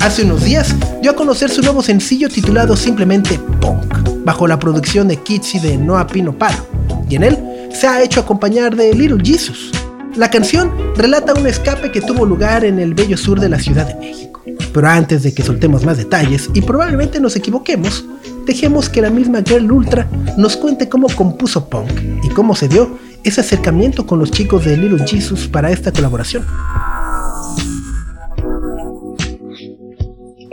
Hace 0.00 0.22
unos 0.22 0.42
días 0.42 0.74
dio 1.02 1.10
a 1.10 1.16
conocer 1.16 1.50
su 1.50 1.60
nuevo 1.60 1.82
sencillo 1.82 2.28
titulado 2.28 2.74
simplemente 2.74 3.38
Punk, 3.60 4.24
bajo 4.24 4.46
la 4.46 4.58
producción 4.58 5.08
de 5.08 5.18
Kitsi 5.18 5.58
de 5.58 5.76
Noah 5.76 6.06
Pino 6.06 6.32
Palo, 6.36 6.66
y 7.08 7.16
en 7.16 7.24
él 7.24 7.38
se 7.72 7.86
ha 7.86 8.02
hecho 8.02 8.20
acompañar 8.20 8.74
de 8.74 8.94
Little 8.94 9.22
Jesus. 9.22 9.72
La 10.16 10.30
canción 10.30 10.72
relata 10.96 11.34
un 11.34 11.46
escape 11.46 11.92
que 11.92 12.00
tuvo 12.00 12.24
lugar 12.24 12.64
en 12.64 12.78
el 12.78 12.94
bello 12.94 13.16
sur 13.16 13.38
de 13.38 13.50
la 13.50 13.58
Ciudad 13.58 13.86
de 13.86 13.94
México. 13.96 14.42
Pero 14.72 14.88
antes 14.88 15.22
de 15.22 15.34
que 15.34 15.42
soltemos 15.42 15.84
más 15.84 15.98
detalles, 15.98 16.48
y 16.54 16.62
probablemente 16.62 17.20
nos 17.20 17.36
equivoquemos, 17.36 18.04
dejemos 18.46 18.88
que 18.88 19.02
la 19.02 19.10
misma 19.10 19.42
Girl 19.46 19.70
Ultra 19.70 20.08
nos 20.38 20.56
cuente 20.56 20.88
cómo 20.88 21.08
compuso 21.08 21.68
Punk 21.68 21.90
y 22.22 22.28
cómo 22.30 22.54
se 22.54 22.68
dio 22.68 22.98
ese 23.24 23.42
acercamiento 23.42 24.06
con 24.06 24.18
los 24.18 24.30
chicos 24.30 24.64
de 24.64 24.76
Little 24.76 25.06
Jesus 25.06 25.48
para 25.48 25.70
esta 25.70 25.92
colaboración. 25.92 26.44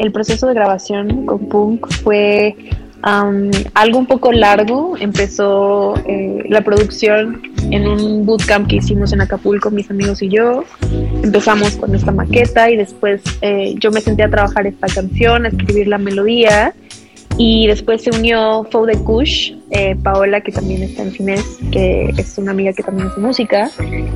el 0.03 0.11
proceso 0.11 0.47
de 0.47 0.53
grabación 0.53 1.25
con 1.25 1.47
Punk 1.47 1.87
fue 2.03 2.55
algo 3.03 3.99
un 3.99 4.05
poco 4.05 4.31
largo. 4.31 4.95
Empezó 4.99 5.95
eh, 6.07 6.43
la 6.47 6.61
producción 6.61 7.41
en 7.69 7.87
un 7.87 8.25
bootcamp 8.25 8.67
que 8.67 8.77
hicimos 8.77 9.11
en 9.13 9.21
Acapulco, 9.21 9.71
mis 9.71 9.89
amigos 9.91 10.21
y 10.21 10.29
yo. 10.29 10.63
Empezamos 11.21 11.75
con 11.75 11.93
esta 11.95 12.11
maqueta 12.11 12.69
y 12.69 12.77
después 12.77 13.21
eh, 13.41 13.75
yo 13.77 13.91
me 13.91 14.01
senté 14.01 14.23
a 14.23 14.29
trabajar 14.29 14.67
esta 14.67 14.87
canción, 14.87 15.45
a 15.45 15.49
escribir 15.49 15.87
la 15.87 15.97
melodía. 15.97 16.73
Y 17.35 17.65
después 17.65 18.03
se 18.03 18.11
unió 18.11 18.63
Fou 18.69 18.85
de 18.85 18.93
Kush, 18.93 19.53
eh, 19.71 19.95
Paola, 20.03 20.41
que 20.41 20.51
también 20.51 20.83
está 20.83 21.01
en 21.01 21.11
Finés, 21.11 21.57
que 21.71 22.13
es 22.15 22.37
una 22.37 22.51
amiga 22.51 22.73
que 22.73 22.83
también 22.83 23.07
hace 23.07 23.19
música, 23.19 23.71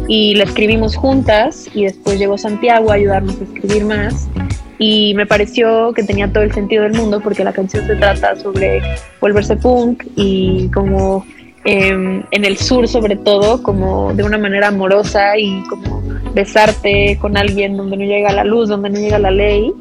y 0.08 0.36
la 0.36 0.44
escribimos 0.44 0.96
juntas. 0.96 1.68
Y 1.74 1.86
después 1.86 2.20
llegó 2.20 2.38
Santiago 2.38 2.92
a 2.92 2.94
ayudarnos 2.94 3.42
a 3.42 3.44
escribir 3.44 3.86
más 3.86 4.30
y 4.80 5.14
me 5.16 5.26
pareció 5.26 5.94
que 5.94 6.04
tenía 6.04 6.32
todo 6.32 6.44
el 6.44 6.54
sentido 6.54 6.84
del 6.84 6.94
mundo 6.94 7.20
porque 7.22 7.44
la 7.44 7.54
canción 7.54 7.86
se 7.86 7.96
trata 7.96 8.36
sobre 8.36 8.82
volverse 9.20 9.56
punk 9.56 10.04
y 10.16 10.70
como 10.70 11.26
eh, 11.66 12.24
en 12.32 12.46
el 12.46 12.58
sur 12.58 12.88
sobre 12.88 13.16
todo, 13.16 13.62
como 13.62 14.14
de 14.14 14.24
una 14.24 14.38
manera 14.38 14.70
amorosa 14.70 15.38
y 15.38 15.64
como 15.64 16.02
besarte 16.34 17.18
con 17.20 17.36
alguien 17.36 17.76
donde 17.76 17.98
no 17.98 18.06
llega 18.06 18.32
la 18.32 18.44
luz, 18.44 18.70
donde 18.70 18.90
no 18.90 19.00
llega 19.00 19.20
la 19.20 19.32
ley. 19.32 19.74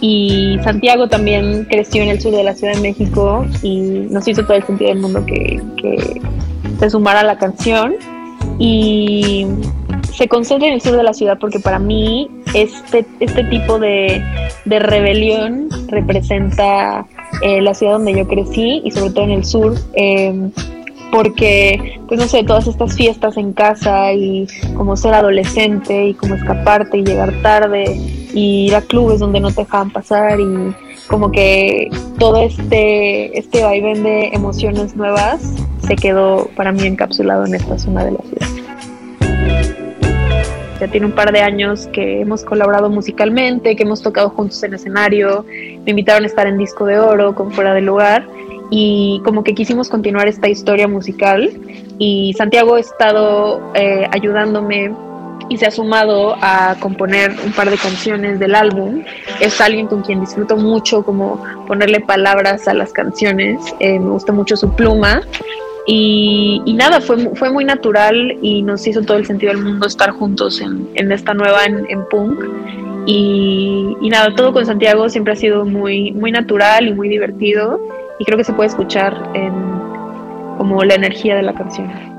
Y 0.00 0.58
Santiago 0.62 1.08
también 1.08 1.64
creció 1.64 2.02
en 2.02 2.10
el 2.10 2.20
sur 2.20 2.30
de 2.30 2.44
la 2.44 2.54
Ciudad 2.54 2.74
de 2.74 2.80
México 2.80 3.46
y 3.62 4.06
nos 4.10 4.28
hizo 4.28 4.42
todo 4.44 4.56
el 4.56 4.62
sentido 4.64 4.90
del 4.90 5.00
mundo 5.00 5.24
que, 5.24 5.60
que 5.78 6.20
se 6.78 6.90
sumara 6.90 7.20
a 7.20 7.24
la 7.24 7.38
canción. 7.38 7.94
Y 8.58 9.46
se 10.12 10.28
concentra 10.28 10.68
en 10.68 10.74
el 10.74 10.80
sur 10.80 10.96
de 10.96 11.02
la 11.02 11.12
ciudad 11.12 11.38
porque 11.38 11.60
para 11.60 11.78
mí 11.78 12.30
este, 12.54 13.04
este 13.20 13.44
tipo 13.44 13.78
de, 13.78 14.22
de 14.64 14.78
rebelión 14.78 15.68
representa 15.88 17.06
eh, 17.42 17.60
la 17.60 17.74
ciudad 17.74 17.94
donde 17.94 18.14
yo 18.14 18.26
crecí 18.26 18.80
y 18.84 18.90
sobre 18.90 19.10
todo 19.10 19.24
en 19.24 19.30
el 19.30 19.44
sur. 19.44 19.74
Eh, 19.94 20.50
porque, 21.10 22.00
pues 22.08 22.18
no 22.18 22.26
sé, 22.26 22.42
todas 22.42 22.66
estas 22.66 22.96
fiestas 22.96 23.36
en 23.36 23.52
casa 23.52 24.12
y 24.12 24.46
como 24.76 24.96
ser 24.96 25.14
adolescente 25.14 26.08
y 26.08 26.14
como 26.14 26.34
escaparte 26.34 26.98
y 26.98 27.04
llegar 27.04 27.32
tarde 27.42 27.84
y 28.34 28.66
ir 28.66 28.74
a 28.74 28.82
clubes 28.82 29.20
donde 29.20 29.40
no 29.40 29.50
te 29.50 29.62
dejaban 29.62 29.90
pasar 29.90 30.40
y 30.40 30.74
como 31.08 31.30
que 31.30 31.88
todo 32.18 32.42
este, 32.42 33.38
este 33.38 33.62
vaivén 33.62 34.02
de 34.02 34.28
emociones 34.28 34.96
nuevas 34.96 35.54
se 35.86 35.96
quedó 35.96 36.48
para 36.56 36.72
mí 36.72 36.86
encapsulado 36.86 37.46
en 37.46 37.54
esta 37.54 37.78
zona 37.78 38.04
de 38.04 38.12
la 38.12 38.18
ciudad. 38.18 38.46
Ya 40.80 40.88
tiene 40.88 41.06
un 41.06 41.12
par 41.12 41.32
de 41.32 41.40
años 41.40 41.88
que 41.92 42.20
hemos 42.20 42.44
colaborado 42.44 42.90
musicalmente, 42.90 43.76
que 43.76 43.82
hemos 43.84 44.02
tocado 44.02 44.28
juntos 44.30 44.62
en 44.62 44.74
escenario, 44.74 45.46
me 45.84 45.90
invitaron 45.90 46.24
a 46.24 46.26
estar 46.26 46.46
en 46.46 46.58
Disco 46.58 46.84
de 46.84 46.98
Oro 46.98 47.34
con 47.34 47.50
Fuera 47.52 47.72
del 47.72 47.86
Lugar 47.86 48.26
y 48.70 49.22
como 49.24 49.42
que 49.44 49.54
quisimos 49.54 49.88
continuar 49.88 50.28
esta 50.28 50.48
historia 50.48 50.88
musical 50.88 51.50
y 51.98 52.34
Santiago 52.36 52.74
ha 52.74 52.80
estado 52.80 53.60
eh, 53.74 54.06
ayudándome 54.12 54.92
y 55.48 55.56
se 55.56 55.66
ha 55.66 55.70
sumado 55.70 56.36
a 56.40 56.76
componer 56.80 57.34
un 57.44 57.52
par 57.52 57.70
de 57.70 57.76
canciones 57.76 58.38
del 58.38 58.54
álbum. 58.54 59.02
Es 59.40 59.60
alguien 59.60 59.86
con 59.86 60.02
quien 60.02 60.20
disfruto 60.20 60.56
mucho 60.56 61.04
como 61.04 61.42
ponerle 61.66 62.00
palabras 62.00 62.68
a 62.68 62.74
las 62.74 62.92
canciones, 62.92 63.60
eh, 63.80 63.98
me 63.98 64.10
gusta 64.10 64.32
mucho 64.32 64.56
su 64.56 64.74
pluma 64.74 65.22
y, 65.86 66.60
y 66.64 66.72
nada, 66.74 67.00
fue, 67.00 67.16
fue 67.36 67.50
muy 67.50 67.64
natural 67.64 68.36
y 68.42 68.62
nos 68.62 68.86
hizo 68.86 69.02
todo 69.02 69.16
el 69.18 69.26
sentido 69.26 69.52
del 69.52 69.62
mundo 69.62 69.86
estar 69.86 70.10
juntos 70.10 70.60
en, 70.60 70.88
en 70.94 71.12
esta 71.12 71.32
nueva 71.32 71.64
en, 71.64 71.86
en 71.88 72.04
punk. 72.08 72.40
Y, 73.06 73.96
y 74.00 74.08
nada, 74.08 74.34
todo 74.34 74.52
con 74.52 74.66
Santiago 74.66 75.08
siempre 75.08 75.32
ha 75.32 75.36
sido 75.36 75.64
muy, 75.64 76.10
muy 76.10 76.32
natural 76.32 76.88
y 76.88 76.92
muy 76.92 77.08
divertido 77.08 77.80
y 78.18 78.24
creo 78.24 78.36
que 78.36 78.42
se 78.42 78.52
puede 78.52 78.68
escuchar 78.68 79.30
en 79.34 79.52
como 80.58 80.82
la 80.82 80.94
energía 80.94 81.36
de 81.36 81.42
la 81.42 81.54
canción. 81.54 82.15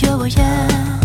Que 0.00 0.06
solo 0.06 0.26
yo 0.26 0.97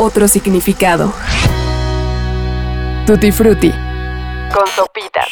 otro 0.00 0.26
significado. 0.28 1.12
Tutti 3.06 3.30
Frutti. 3.30 3.70
Con 4.52 4.66
sopitas. 4.74 5.26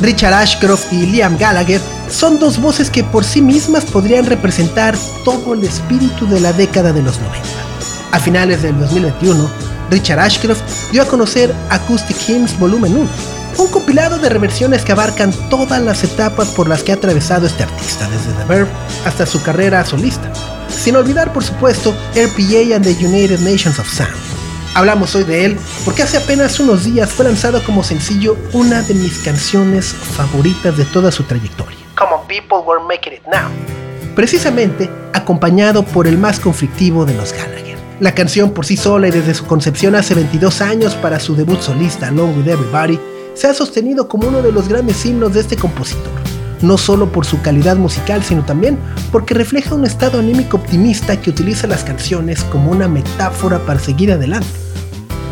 Richard 0.00 0.32
Ashcroft 0.32 0.90
y 0.92 1.06
Liam 1.06 1.36
Gallagher 1.36 1.80
son 2.08 2.38
dos 2.38 2.58
voces 2.58 2.90
que 2.90 3.04
por 3.04 3.24
sí 3.24 3.42
mismas 3.42 3.84
podrían 3.84 4.24
representar 4.24 4.96
todo 5.24 5.52
el 5.52 5.64
espíritu 5.64 6.26
de 6.26 6.40
la 6.40 6.54
década 6.54 6.94
de 6.94 7.02
los 7.02 7.20
90. 7.20 7.46
A 8.12 8.18
finales 8.18 8.62
del 8.62 8.78
2021, 8.80 9.50
Richard 9.90 10.20
Ashcroft 10.20 10.62
dio 10.92 11.02
a 11.02 11.06
conocer 11.06 11.54
Acoustic 11.68 12.16
Hymns 12.28 12.58
Volumen 12.58 12.96
1, 12.96 13.08
un 13.58 13.68
compilado 13.68 14.18
de 14.18 14.30
reversiones 14.30 14.82
que 14.82 14.92
abarcan 14.92 15.30
todas 15.50 15.82
las 15.82 16.04
etapas 16.04 16.48
por 16.48 16.68
las 16.68 16.82
que 16.82 16.92
ha 16.92 16.96
atravesado 16.96 17.46
este 17.46 17.64
artista, 17.64 18.08
desde 18.08 18.32
The 18.32 18.44
Verve 18.46 18.70
hasta 19.04 19.26
su 19.26 19.42
carrera 19.42 19.84
solista. 19.84 20.32
Sin 20.76 20.94
olvidar, 20.94 21.32
por 21.32 21.42
supuesto, 21.42 21.90
RPA 22.14 22.76
and 22.76 22.84
the 22.84 23.04
United 23.04 23.40
Nations 23.40 23.78
of 23.78 23.88
Sound. 23.88 24.14
Hablamos 24.74 25.14
hoy 25.14 25.24
de 25.24 25.46
él 25.46 25.58
porque 25.86 26.02
hace 26.02 26.18
apenas 26.18 26.60
unos 26.60 26.84
días 26.84 27.10
fue 27.10 27.24
lanzado 27.24 27.64
como 27.64 27.82
sencillo 27.82 28.36
una 28.52 28.82
de 28.82 28.92
mis 28.92 29.18
canciones 29.20 29.94
favoritas 29.94 30.76
de 30.76 30.84
toda 30.84 31.10
su 31.10 31.22
trayectoria, 31.24 31.78
People 32.28 32.58
Were 32.58 32.84
Making 32.86 33.14
It 33.14 33.22
Now, 33.24 33.50
precisamente 34.14 34.90
acompañado 35.14 35.82
por 35.82 36.06
el 36.06 36.18
más 36.18 36.38
conflictivo 36.38 37.06
de 37.06 37.14
los 37.14 37.32
Gallagher, 37.32 37.78
La 38.00 38.14
canción 38.14 38.50
por 38.50 38.66
sí 38.66 38.76
sola 38.76 39.08
y 39.08 39.12
desde 39.12 39.32
su 39.32 39.46
concepción 39.46 39.94
hace 39.94 40.14
22 40.14 40.60
años 40.60 40.94
para 40.94 41.18
su 41.20 41.34
debut 41.34 41.62
solista 41.62 42.08
Along 42.08 42.36
with 42.36 42.48
Everybody 42.48 43.00
se 43.32 43.46
ha 43.46 43.54
sostenido 43.54 44.08
como 44.08 44.28
uno 44.28 44.42
de 44.42 44.52
los 44.52 44.68
grandes 44.68 45.04
himnos 45.06 45.32
de 45.32 45.40
este 45.40 45.56
compositor, 45.56 46.12
no 46.62 46.78
solo 46.78 47.12
por 47.12 47.26
su 47.26 47.40
calidad 47.42 47.76
musical, 47.76 48.22
sino 48.22 48.44
también 48.44 48.78
porque 49.12 49.34
refleja 49.34 49.74
un 49.74 49.84
estado 49.84 50.18
anímico 50.18 50.56
optimista 50.56 51.20
que 51.20 51.30
utiliza 51.30 51.66
las 51.66 51.84
canciones 51.84 52.42
como 52.44 52.70
una 52.70 52.88
metáfora 52.88 53.58
para 53.60 53.80
seguir 53.80 54.12
adelante. 54.12 54.48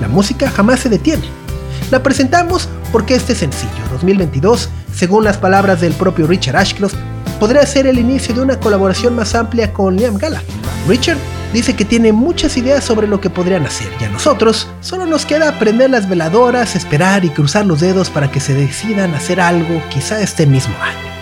La 0.01 0.09
música 0.09 0.51
jamás 0.51 0.81
se 0.81 0.89
detiene. 0.89 1.25
La 1.91 2.03
presentamos 2.03 2.69
porque 2.93 3.15
este 3.15 3.35
sencillo, 3.35 3.71
2022, 3.93 4.69
según 4.95 5.25
las 5.25 5.37
palabras 5.37 5.81
del 5.81 5.93
propio 5.93 6.27
Richard 6.27 6.57
Ashcroft, 6.57 6.95
podría 7.39 7.67
ser 7.67 7.87
el 7.87 7.99
inicio 7.99 8.35
de 8.35 8.41
una 8.41 8.59
colaboración 8.61 9.15
más 9.15 9.35
amplia 9.35 9.73
con 9.73 9.97
Liam 9.97 10.17
Gallagher. 10.17 10.47
Richard 10.89 11.19
dice 11.53 11.75
que 11.75 11.85
tiene 11.85 12.13
muchas 12.13 12.57
ideas 12.57 12.85
sobre 12.85 13.07
lo 13.07 13.21
que 13.21 13.31
podrían 13.31 13.65
hacer 13.65 13.89
y 14.01 14.05
a 14.05 14.09
nosotros 14.11 14.69
solo 14.81 15.07
nos 15.07 15.25
queda 15.25 15.59
prender 15.59 15.91
las 15.91 16.09
veladoras, 16.09 16.75
esperar 16.75 17.25
y 17.25 17.31
cruzar 17.31 17.65
los 17.65 17.81
dedos 17.81 18.11
para 18.11 18.31
que 18.31 18.41
se 18.41 18.55
decidan 18.55 19.15
hacer 19.15 19.41
algo 19.41 19.81
quizá 19.89 20.21
este 20.21 20.47
mismo 20.47 20.75
año. 20.83 21.14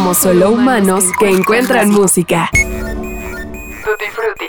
Somos 0.00 0.16
solo 0.16 0.52
humanos 0.52 1.04
que 1.18 1.28
encuentran 1.28 1.90
música. 1.90 2.48
Tutti 3.84 4.06
Frutti. 4.14 4.46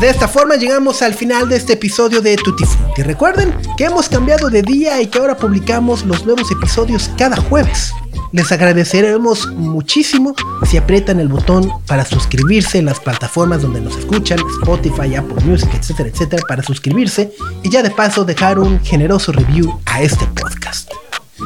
De 0.00 0.08
esta 0.08 0.26
forma 0.26 0.56
llegamos 0.56 1.02
al 1.02 1.12
final 1.12 1.50
de 1.50 1.56
este 1.56 1.74
episodio 1.74 2.22
de 2.22 2.34
Tutti 2.36 2.64
Frutti. 2.64 3.02
Recuerden 3.02 3.54
que 3.76 3.84
hemos 3.84 4.08
cambiado 4.08 4.48
de 4.48 4.62
día 4.62 5.02
y 5.02 5.08
que 5.08 5.18
ahora 5.18 5.36
publicamos 5.36 6.06
los 6.06 6.24
nuevos 6.24 6.50
episodios 6.50 7.10
cada 7.18 7.36
jueves. 7.36 7.92
Les 8.32 8.52
agradeceremos 8.52 9.48
muchísimo 9.48 10.34
si 10.64 10.76
aprietan 10.76 11.18
el 11.18 11.28
botón 11.28 11.68
para 11.86 12.04
suscribirse 12.04 12.78
en 12.78 12.86
las 12.86 13.00
plataformas 13.00 13.62
donde 13.62 13.80
nos 13.80 13.96
escuchan, 13.96 14.38
Spotify, 14.60 15.16
Apple 15.16 15.44
Music, 15.44 15.68
etcétera, 15.74 16.10
etcétera, 16.10 16.42
para 16.46 16.62
suscribirse 16.62 17.32
y 17.64 17.70
ya 17.70 17.82
de 17.82 17.90
paso 17.90 18.24
dejar 18.24 18.60
un 18.60 18.80
generoso 18.84 19.32
review 19.32 19.80
a 19.86 20.02
este 20.02 20.26
podcast. 20.26 20.90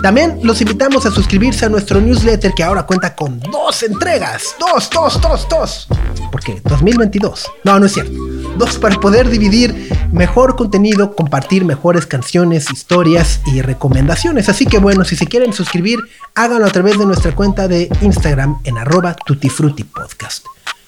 También 0.03 0.41
los 0.43 0.61
invitamos 0.61 1.07
a 1.07 1.11
suscribirse 1.11 1.65
a 1.65 1.69
nuestro 1.71 2.01
newsletter 2.01 2.53
que 2.53 2.63
ahora 2.63 2.85
cuenta 2.85 3.15
con 3.15 3.41
dos 3.41 3.83
entregas. 3.83 4.55
Dos, 4.59 4.91
dos, 4.91 5.21
dos, 5.21 5.49
dos. 5.49 5.89
Porque 6.31 6.61
2022. 6.65 7.51
No, 7.65 7.79
no 7.79 7.87
es 7.87 7.93
cierto. 7.93 8.13
Dos 8.57 8.79
para 8.79 9.01
poder 9.01 9.29
dividir 9.29 9.89
mejor 10.13 10.57
contenido, 10.57 11.15
compartir 11.17 11.65
mejores 11.65 12.07
canciones, 12.07 12.71
historias 12.71 13.41
y 13.47 13.63
recomendaciones. 13.63 14.49
Así 14.49 14.65
que 14.65 14.79
bueno, 14.79 15.05
si 15.05 15.17
se 15.17 15.27
quieren 15.27 15.53
suscribir, 15.53 15.99
háganlo 16.35 16.67
a 16.67 16.71
través 16.71 16.99
de 16.99 17.07
nuestra 17.07 17.35
cuenta 17.35 17.67
de 17.67 17.89
Instagram 18.01 18.61
en 18.65 18.79
arroba 18.79 19.15
tutifrutipodcast. 19.15 20.47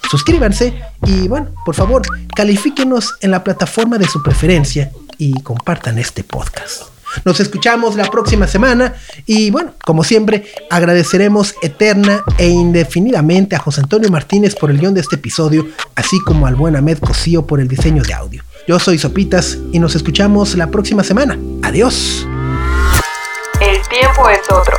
Suscríbanse 0.08 0.80
y 1.04 1.26
bueno, 1.26 1.48
por 1.64 1.74
favor, 1.74 2.02
califíquenos 2.34 3.14
en 3.20 3.32
la 3.32 3.42
plataforma 3.42 3.98
de 3.98 4.06
su 4.06 4.22
preferencia 4.22 4.92
y 5.18 5.40
compartan 5.42 5.98
este 5.98 6.22
podcast. 6.22 6.95
Nos 7.24 7.40
escuchamos 7.40 7.96
la 7.96 8.04
próxima 8.10 8.46
semana 8.46 8.94
y 9.26 9.50
bueno, 9.50 9.72
como 9.84 10.04
siempre, 10.04 10.46
agradeceremos 10.70 11.54
eterna 11.62 12.22
e 12.38 12.48
indefinidamente 12.48 13.56
a 13.56 13.58
José 13.58 13.80
Antonio 13.80 14.10
Martínez 14.10 14.54
por 14.54 14.70
el 14.70 14.78
guion 14.78 14.94
de 14.94 15.00
este 15.00 15.16
episodio, 15.16 15.66
así 15.94 16.18
como 16.20 16.46
al 16.46 16.54
buen 16.54 16.76
Ahmed 16.76 16.98
Cosío 16.98 17.46
por 17.46 17.60
el 17.60 17.68
diseño 17.68 18.02
de 18.02 18.14
audio. 18.14 18.42
Yo 18.66 18.78
soy 18.78 18.98
Sopitas 18.98 19.58
y 19.72 19.78
nos 19.78 19.94
escuchamos 19.94 20.56
la 20.56 20.68
próxima 20.68 21.04
semana. 21.04 21.38
Adiós. 21.62 22.26
El 23.60 23.80
tiempo 23.88 24.28
es 24.28 24.40
otro. 24.50 24.76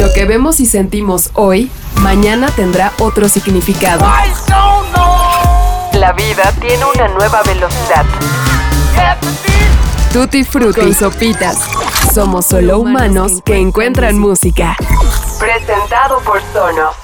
Lo 0.00 0.12
que 0.12 0.24
vemos 0.24 0.58
y 0.60 0.66
sentimos 0.66 1.30
hoy, 1.34 1.70
mañana 1.96 2.50
tendrá 2.50 2.92
otro 2.98 3.28
significado. 3.28 4.04
La 5.92 6.12
vida 6.12 6.52
tiene 6.60 6.84
una 6.94 7.08
nueva 7.08 7.42
velocidad. 7.42 8.04
Tutti 10.12 10.44
Frutti 10.44 10.92
Sopitas. 10.92 11.56
Somos 12.12 12.44
solo 12.44 12.80
humanos 12.80 13.40
que 13.42 13.56
encuentran 13.56 14.18
música. 14.18 14.76
Presentado 15.38 16.20
por 16.20 16.38
Sonos. 16.52 16.94